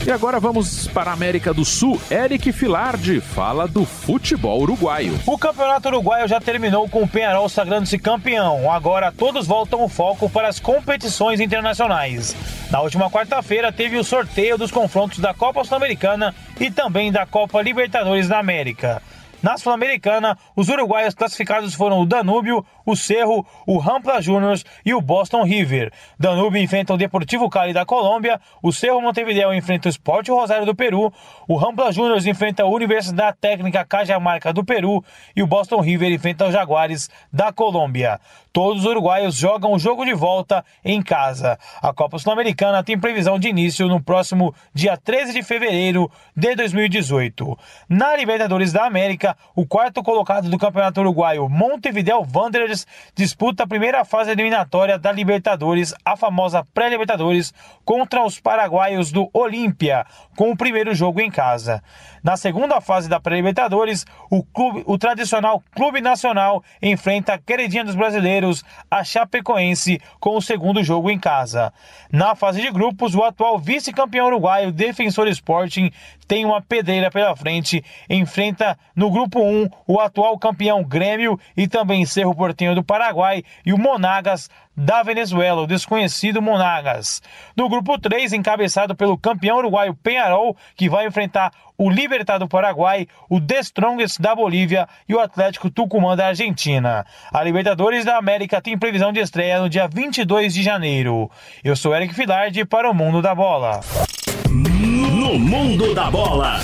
[0.07, 1.99] E agora vamos para a América do Sul.
[2.11, 5.19] Eric Filardi fala do futebol uruguaio.
[5.27, 8.71] O campeonato uruguaio já terminou com o Penharol sagrando-se campeão.
[8.71, 12.37] Agora todos voltam o foco para as competições internacionais.
[12.71, 17.63] Na última quarta-feira teve o sorteio dos confrontos da Copa Sul-Americana e também da Copa
[17.63, 19.01] Libertadores da América.
[19.45, 25.01] Na Sul-Americana, os uruguaios classificados foram o Danúbio, o Cerro, o Rampla Juniors e o
[25.01, 25.93] Boston River.
[26.19, 30.75] Danúbio enfrenta o Deportivo Cali da Colômbia, o Cerro Montevideo enfrenta o Sport Rosário do
[30.75, 31.13] Peru,
[31.49, 35.05] o Rampla Juniors enfrenta a Universidade Técnica Cajamarca do Peru
[35.35, 38.21] e o Boston River enfrenta os Jaguares da Colômbia.
[38.53, 41.59] Todos os uruguaios jogam o jogo de volta em casa.
[41.83, 47.59] A Copa Sul-Americana tem previsão de início no próximo dia 13 de fevereiro de 2018.
[47.89, 52.74] Na Libertadores da América, o quarto colocado do Campeonato Uruguaio, Montevideo Wanderers,
[53.15, 57.53] disputa a primeira fase eliminatória da Libertadores, a famosa pré-Libertadores,
[57.85, 60.07] contra os paraguaios do Olímpia,
[60.37, 61.83] com o primeiro jogo em casa.
[62.23, 67.95] Na segunda fase da pré-Libertadores, o, clube, o tradicional Clube Nacional enfrenta a queridinha dos
[67.95, 71.73] brasileiros, a Chapecoense, com o segundo jogo em casa.
[72.11, 75.91] Na fase de grupos, o atual vice-campeão uruguaio, Defensor Sporting,
[76.27, 82.07] tem uma pedreira pela frente, enfrenta no grupo 1 o atual campeão Grêmio e também
[82.07, 87.21] Cerro Porteño Do Paraguai e o Monagas da Venezuela, o desconhecido Monagas.
[87.57, 93.07] No grupo 3, encabeçado pelo campeão uruguaio Penharol, que vai enfrentar o Libertad do Paraguai,
[93.29, 97.05] o The Strongest da Bolívia e o Atlético Tucumã da Argentina.
[97.33, 101.31] A Libertadores da América tem previsão de estreia no dia 22 de janeiro.
[101.63, 103.81] Eu sou Eric Filardi para o Mundo da Bola.
[104.49, 106.61] No Mundo da Bola.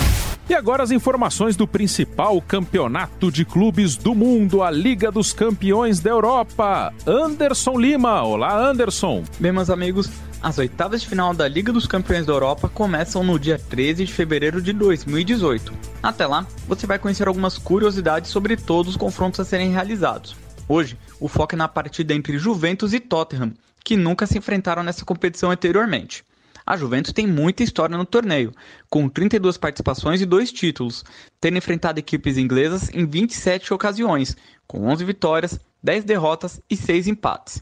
[0.51, 6.01] E agora as informações do principal campeonato de clubes do mundo, a Liga dos Campeões
[6.01, 6.93] da Europa.
[7.07, 8.21] Anderson Lima.
[8.21, 9.23] Olá, Anderson.
[9.39, 10.11] Bem, meus amigos,
[10.43, 14.11] as oitavas de final da Liga dos Campeões da Europa começam no dia 13 de
[14.11, 15.71] fevereiro de 2018.
[16.03, 20.35] Até lá, você vai conhecer algumas curiosidades sobre todos os confrontos a serem realizados.
[20.67, 23.53] Hoje, o foco é na partida entre Juventus e Tottenham,
[23.85, 26.25] que nunca se enfrentaram nessa competição anteriormente.
[26.65, 28.51] A Juventus tem muita história no torneio,
[28.89, 31.03] com 32 participações e dois títulos,
[31.39, 34.35] tendo enfrentado equipes inglesas em 27 ocasiões,
[34.67, 37.61] com 11 vitórias, 10 derrotas e 6 empates.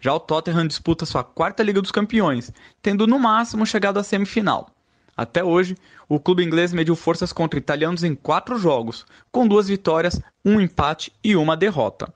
[0.00, 4.70] Já o Tottenham disputa sua quarta Liga dos Campeões, tendo no máximo chegado à semifinal.
[5.16, 5.76] Até hoje,
[6.08, 11.12] o clube inglês mediu forças contra italianos em quatro jogos, com duas vitórias, um empate
[11.22, 12.12] e uma derrota.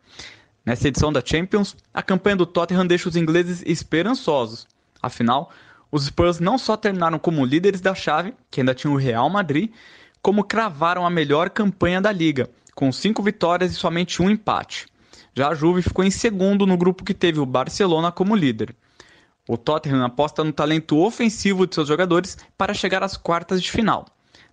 [0.65, 4.67] Nessa edição da Champions, a campanha do Tottenham deixa os ingleses esperançosos.
[5.03, 5.51] Afinal,
[5.95, 9.71] os Spurs não só terminaram como líderes da chave, que ainda tinha o Real Madrid,
[10.21, 14.89] como cravaram a melhor campanha da liga, com cinco vitórias e somente um empate.
[15.37, 18.75] Já a Juve ficou em segundo no grupo que teve o Barcelona como líder.
[19.49, 24.05] O Tottenham aposta no talento ofensivo de seus jogadores para chegar às quartas de final.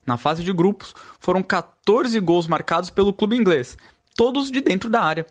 [0.05, 3.75] Na fase de grupos, foram 14 gols marcados pelo clube inglês,
[4.15, 5.25] todos de dentro da área.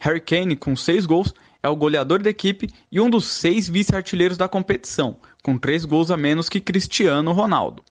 [0.00, 1.32] Harry Kane, com 6 gols,
[1.62, 6.10] é o goleador da equipe e um dos seis vice-artilheiros da competição, com três gols
[6.10, 7.82] a menos que Cristiano Ronaldo.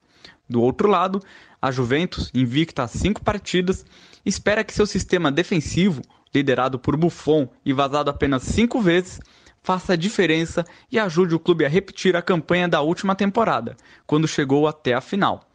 [0.50, 1.22] Do outro lado,
[1.62, 3.86] a Juventus, invicta a cinco partidas,
[4.26, 6.02] espera que seu sistema defensivo,
[6.34, 9.20] liderado por Buffon e vazado apenas cinco vezes,
[9.64, 14.28] faça a diferença e ajude o clube a repetir a campanha da última temporada, quando
[14.28, 15.48] chegou até a final.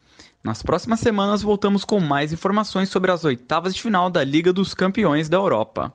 [0.42, 4.74] Nas próximas semanas voltamos com mais informações sobre as oitavas de final da Liga dos
[4.74, 5.92] Campeões da Europa.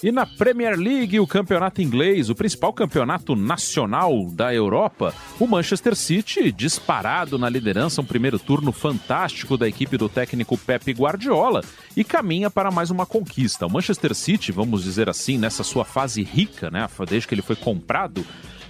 [0.00, 5.96] E na Premier League, o campeonato inglês, o principal campeonato nacional da Europa, o Manchester
[5.96, 11.64] City disparado na liderança, um primeiro turno fantástico da equipe do técnico Pep Guardiola
[11.96, 13.66] e caminha para mais uma conquista.
[13.66, 17.56] O Manchester City, vamos dizer assim, nessa sua fase rica, né, desde que ele foi
[17.56, 18.24] comprado,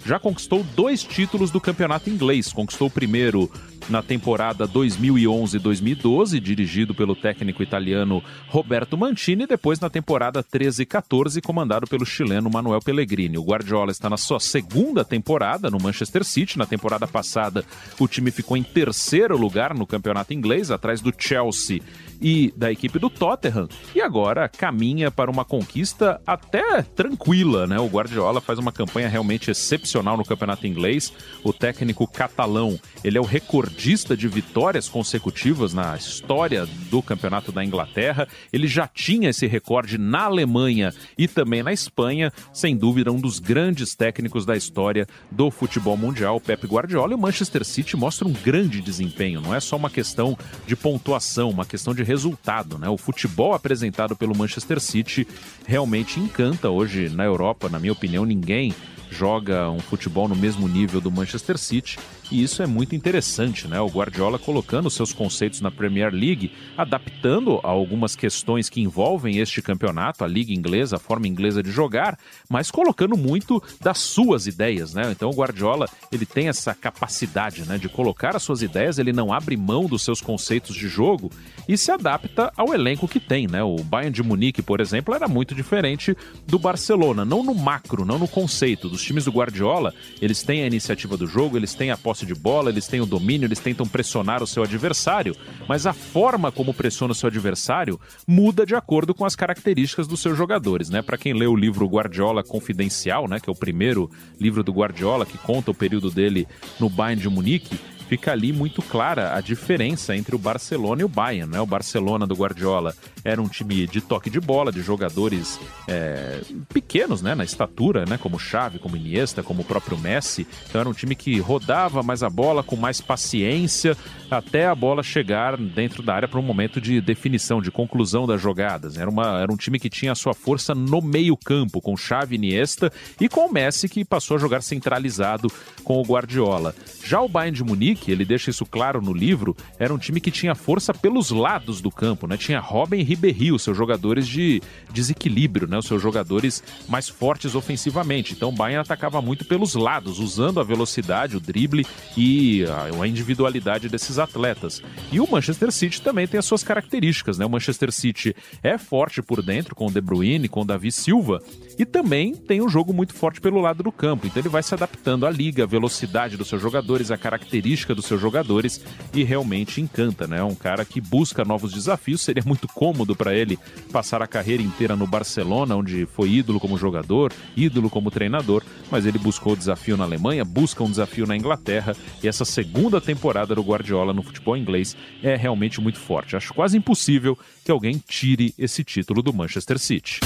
[0.07, 2.51] já conquistou dois títulos do campeonato inglês.
[2.51, 3.51] Conquistou o primeiro
[3.89, 11.86] na temporada 2011-2012, dirigido pelo técnico italiano Roberto Mantini, e depois na temporada 13-14, comandado
[11.86, 13.39] pelo chileno Manuel Pellegrini.
[13.39, 16.59] O Guardiola está na sua segunda temporada no Manchester City.
[16.59, 17.64] Na temporada passada,
[17.99, 21.80] o time ficou em terceiro lugar no campeonato inglês, atrás do Chelsea
[22.20, 27.78] e da equipe do Tottenham e agora caminha para uma conquista até tranquila, né?
[27.78, 31.12] O Guardiola faz uma campanha realmente excepcional no campeonato inglês.
[31.45, 37.64] O técnico catalão, ele é o recordista de vitórias consecutivas na história do campeonato da
[37.64, 38.26] Inglaterra.
[38.53, 43.39] Ele já tinha esse recorde na Alemanha e também na Espanha, sem dúvida um dos
[43.39, 47.12] grandes técnicos da história do futebol mundial, Pep Guardiola.
[47.12, 51.49] E o Manchester City mostra um grande desempenho, não é só uma questão de pontuação,
[51.49, 52.89] uma questão de resultado, né?
[52.89, 55.26] O futebol apresentado pelo Manchester City
[55.64, 58.74] realmente encanta hoje na Europa, na minha opinião, ninguém
[59.11, 61.99] joga um futebol no mesmo nível do Manchester City
[62.31, 63.81] e isso é muito interessante, né?
[63.81, 69.62] O Guardiola colocando seus conceitos na Premier League, adaptando a algumas questões que envolvem este
[69.62, 72.18] campeonato, a liga inglesa, a forma inglesa de jogar,
[72.49, 75.11] mas colocando muito das suas ideias, né?
[75.11, 79.33] Então o Guardiola, ele tem essa capacidade, né, de colocar as suas ideias, ele não
[79.33, 81.31] abre mão dos seus conceitos de jogo
[81.68, 83.62] e se adapta ao elenco que tem, né?
[83.62, 86.16] O Bayern de Munique, por exemplo, era muito diferente
[86.47, 88.89] do Barcelona, não no macro, não no conceito.
[88.89, 92.35] Dos times do Guardiola, eles têm a iniciativa do jogo, eles têm a posse de
[92.35, 95.35] bola, eles têm o domínio, eles tentam pressionar o seu adversário,
[95.69, 100.21] mas a forma como pressiona o seu adversário muda de acordo com as características dos
[100.21, 101.03] seus jogadores, né?
[101.03, 104.11] Para quem lê o livro Guardiola Confidencial, né, que é o primeiro
[104.41, 106.47] livro do Guardiola que conta o período dele
[106.79, 111.09] no Bayern de Munique, fica ali muito clara a diferença entre o Barcelona e o
[111.09, 111.52] Bayern.
[111.52, 111.61] Né?
[111.61, 116.40] O Barcelona do Guardiola era um time de toque de bola, de jogadores é,
[116.72, 117.34] pequenos né?
[117.34, 118.16] na estatura, né?
[118.16, 120.46] como Xavi, como Iniesta, como o próprio Messi.
[120.68, 123.96] Então era um time que rodava mais a bola com mais paciência
[124.30, 128.40] até a bola chegar dentro da área para um momento de definição, de conclusão das
[128.40, 128.96] jogadas.
[128.96, 132.36] Era, uma, era um time que tinha a sua força no meio campo, com Xavi,
[132.36, 132.90] Iniesta
[133.20, 135.50] e com o Messi que passou a jogar centralizado
[135.84, 136.74] com o Guardiola.
[137.04, 140.20] Já o Bayern de Munique Munique, ele deixa isso claro no livro, era um time
[140.20, 142.36] que tinha força pelos lados do campo, né?
[142.36, 145.78] Tinha Robin e Ribéry, os seus jogadores de desequilíbrio, né?
[145.78, 148.32] Os seus jogadores mais fortes ofensivamente.
[148.32, 151.86] Então o Bayern atacava muito pelos lados, usando a velocidade, o drible
[152.16, 152.64] e
[153.01, 154.82] a individualidade desses atletas.
[155.11, 157.44] E o Manchester City também tem as suas características, né?
[157.44, 161.42] O Manchester City é forte por dentro com o De Bruyne, com o Davi Silva
[161.78, 164.26] e também tem um jogo muito forte pelo lado do campo.
[164.26, 168.07] Então ele vai se adaptando à liga, à velocidade dos seus jogadores, à característica dos
[168.07, 168.80] seus jogadores
[169.12, 170.43] e realmente encanta, né?
[170.43, 173.59] Um cara que busca novos desafios, seria muito cômodo para ele
[173.93, 179.07] passar a carreira inteira no Barcelona, onde foi ídolo como jogador, ídolo como treinador, mas
[179.07, 183.62] ele buscou desafio na Alemanha, busca um desafio na Inglaterra e essa segunda temporada do
[183.62, 186.36] Guardiola no futebol inglês é realmente muito forte.
[186.36, 190.20] Acho quase impossível que alguém tire esse título do Manchester City.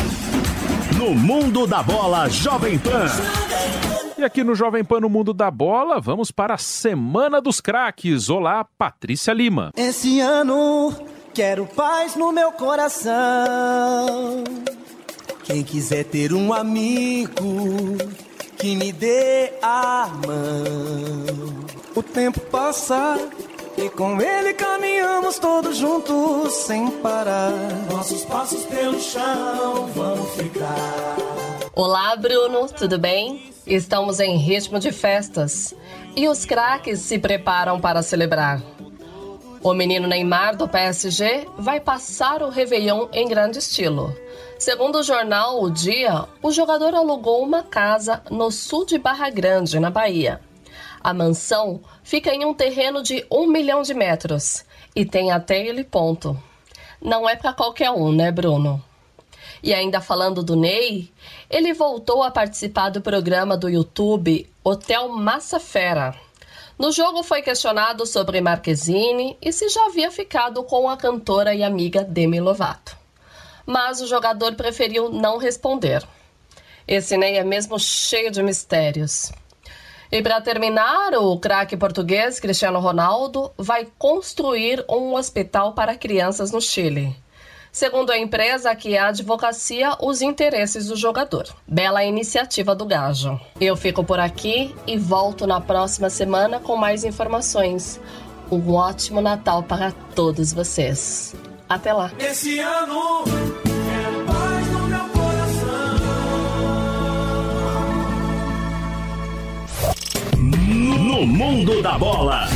[0.97, 3.07] No mundo da bola, Jovem Pan.
[4.23, 8.31] E aqui no Jovem Pan no Mundo da Bola, vamos para a Semana dos Craques.
[8.31, 9.73] Olá, Patrícia Lima.
[9.77, 10.95] Esse ano
[11.35, 14.45] quero paz no meu coração.
[15.43, 17.99] Quem quiser ter um amigo
[18.57, 21.67] que me dê a mão.
[21.97, 23.19] O tempo passa
[23.77, 27.51] e com ele caminhamos todos juntos sem parar.
[27.91, 31.17] Nossos passos pelo chão vão ficar.
[31.75, 33.52] Olá, Bruno, tudo bem?
[33.67, 35.73] Estamos em ritmo de festas
[36.17, 38.61] e os craques se preparam para celebrar.
[39.63, 44.13] O menino Neymar do PSG vai passar o Réveillon em grande estilo.
[44.59, 49.79] Segundo o jornal O Dia, o jogador alugou uma casa no sul de Barra Grande,
[49.79, 50.41] na Bahia.
[51.01, 54.65] A mansão fica em um terreno de um milhão de metros
[54.97, 56.37] e tem até ele ponto.
[57.01, 58.83] Não é para qualquer um, né, Bruno?
[59.63, 61.13] E ainda falando do Ney,
[61.49, 66.15] ele voltou a participar do programa do YouTube Hotel Massa Fera.
[66.77, 71.63] No jogo foi questionado sobre Marquezine e se já havia ficado com a cantora e
[71.63, 72.97] amiga Demi Lovato.
[73.65, 76.03] Mas o jogador preferiu não responder.
[76.89, 79.31] Esse Ney é mesmo cheio de mistérios.
[80.11, 86.61] E para terminar, o craque português Cristiano Ronaldo vai construir um hospital para crianças no
[86.61, 87.22] Chile.
[87.73, 91.49] Segundo a empresa que advocacia os interesses do jogador.
[91.67, 93.41] Bela iniciativa do Gajo.
[93.59, 97.99] Eu fico por aqui e volto na próxima semana com mais informações.
[98.51, 101.35] Um ótimo Natal para todos vocês.
[101.67, 102.13] Até lá.
[102.19, 103.25] Esse ano
[110.37, 112.47] No mundo da bola.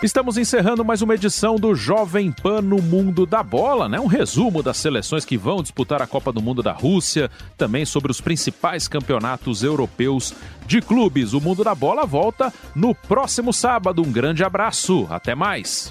[0.00, 3.98] Estamos encerrando mais uma edição do Jovem Pan no Mundo da Bola, né?
[3.98, 8.12] Um resumo das seleções que vão disputar a Copa do Mundo da Rússia, também sobre
[8.12, 10.32] os principais campeonatos europeus
[10.68, 11.32] de clubes.
[11.32, 14.00] O Mundo da Bola volta no próximo sábado.
[14.00, 15.88] Um grande abraço, até mais.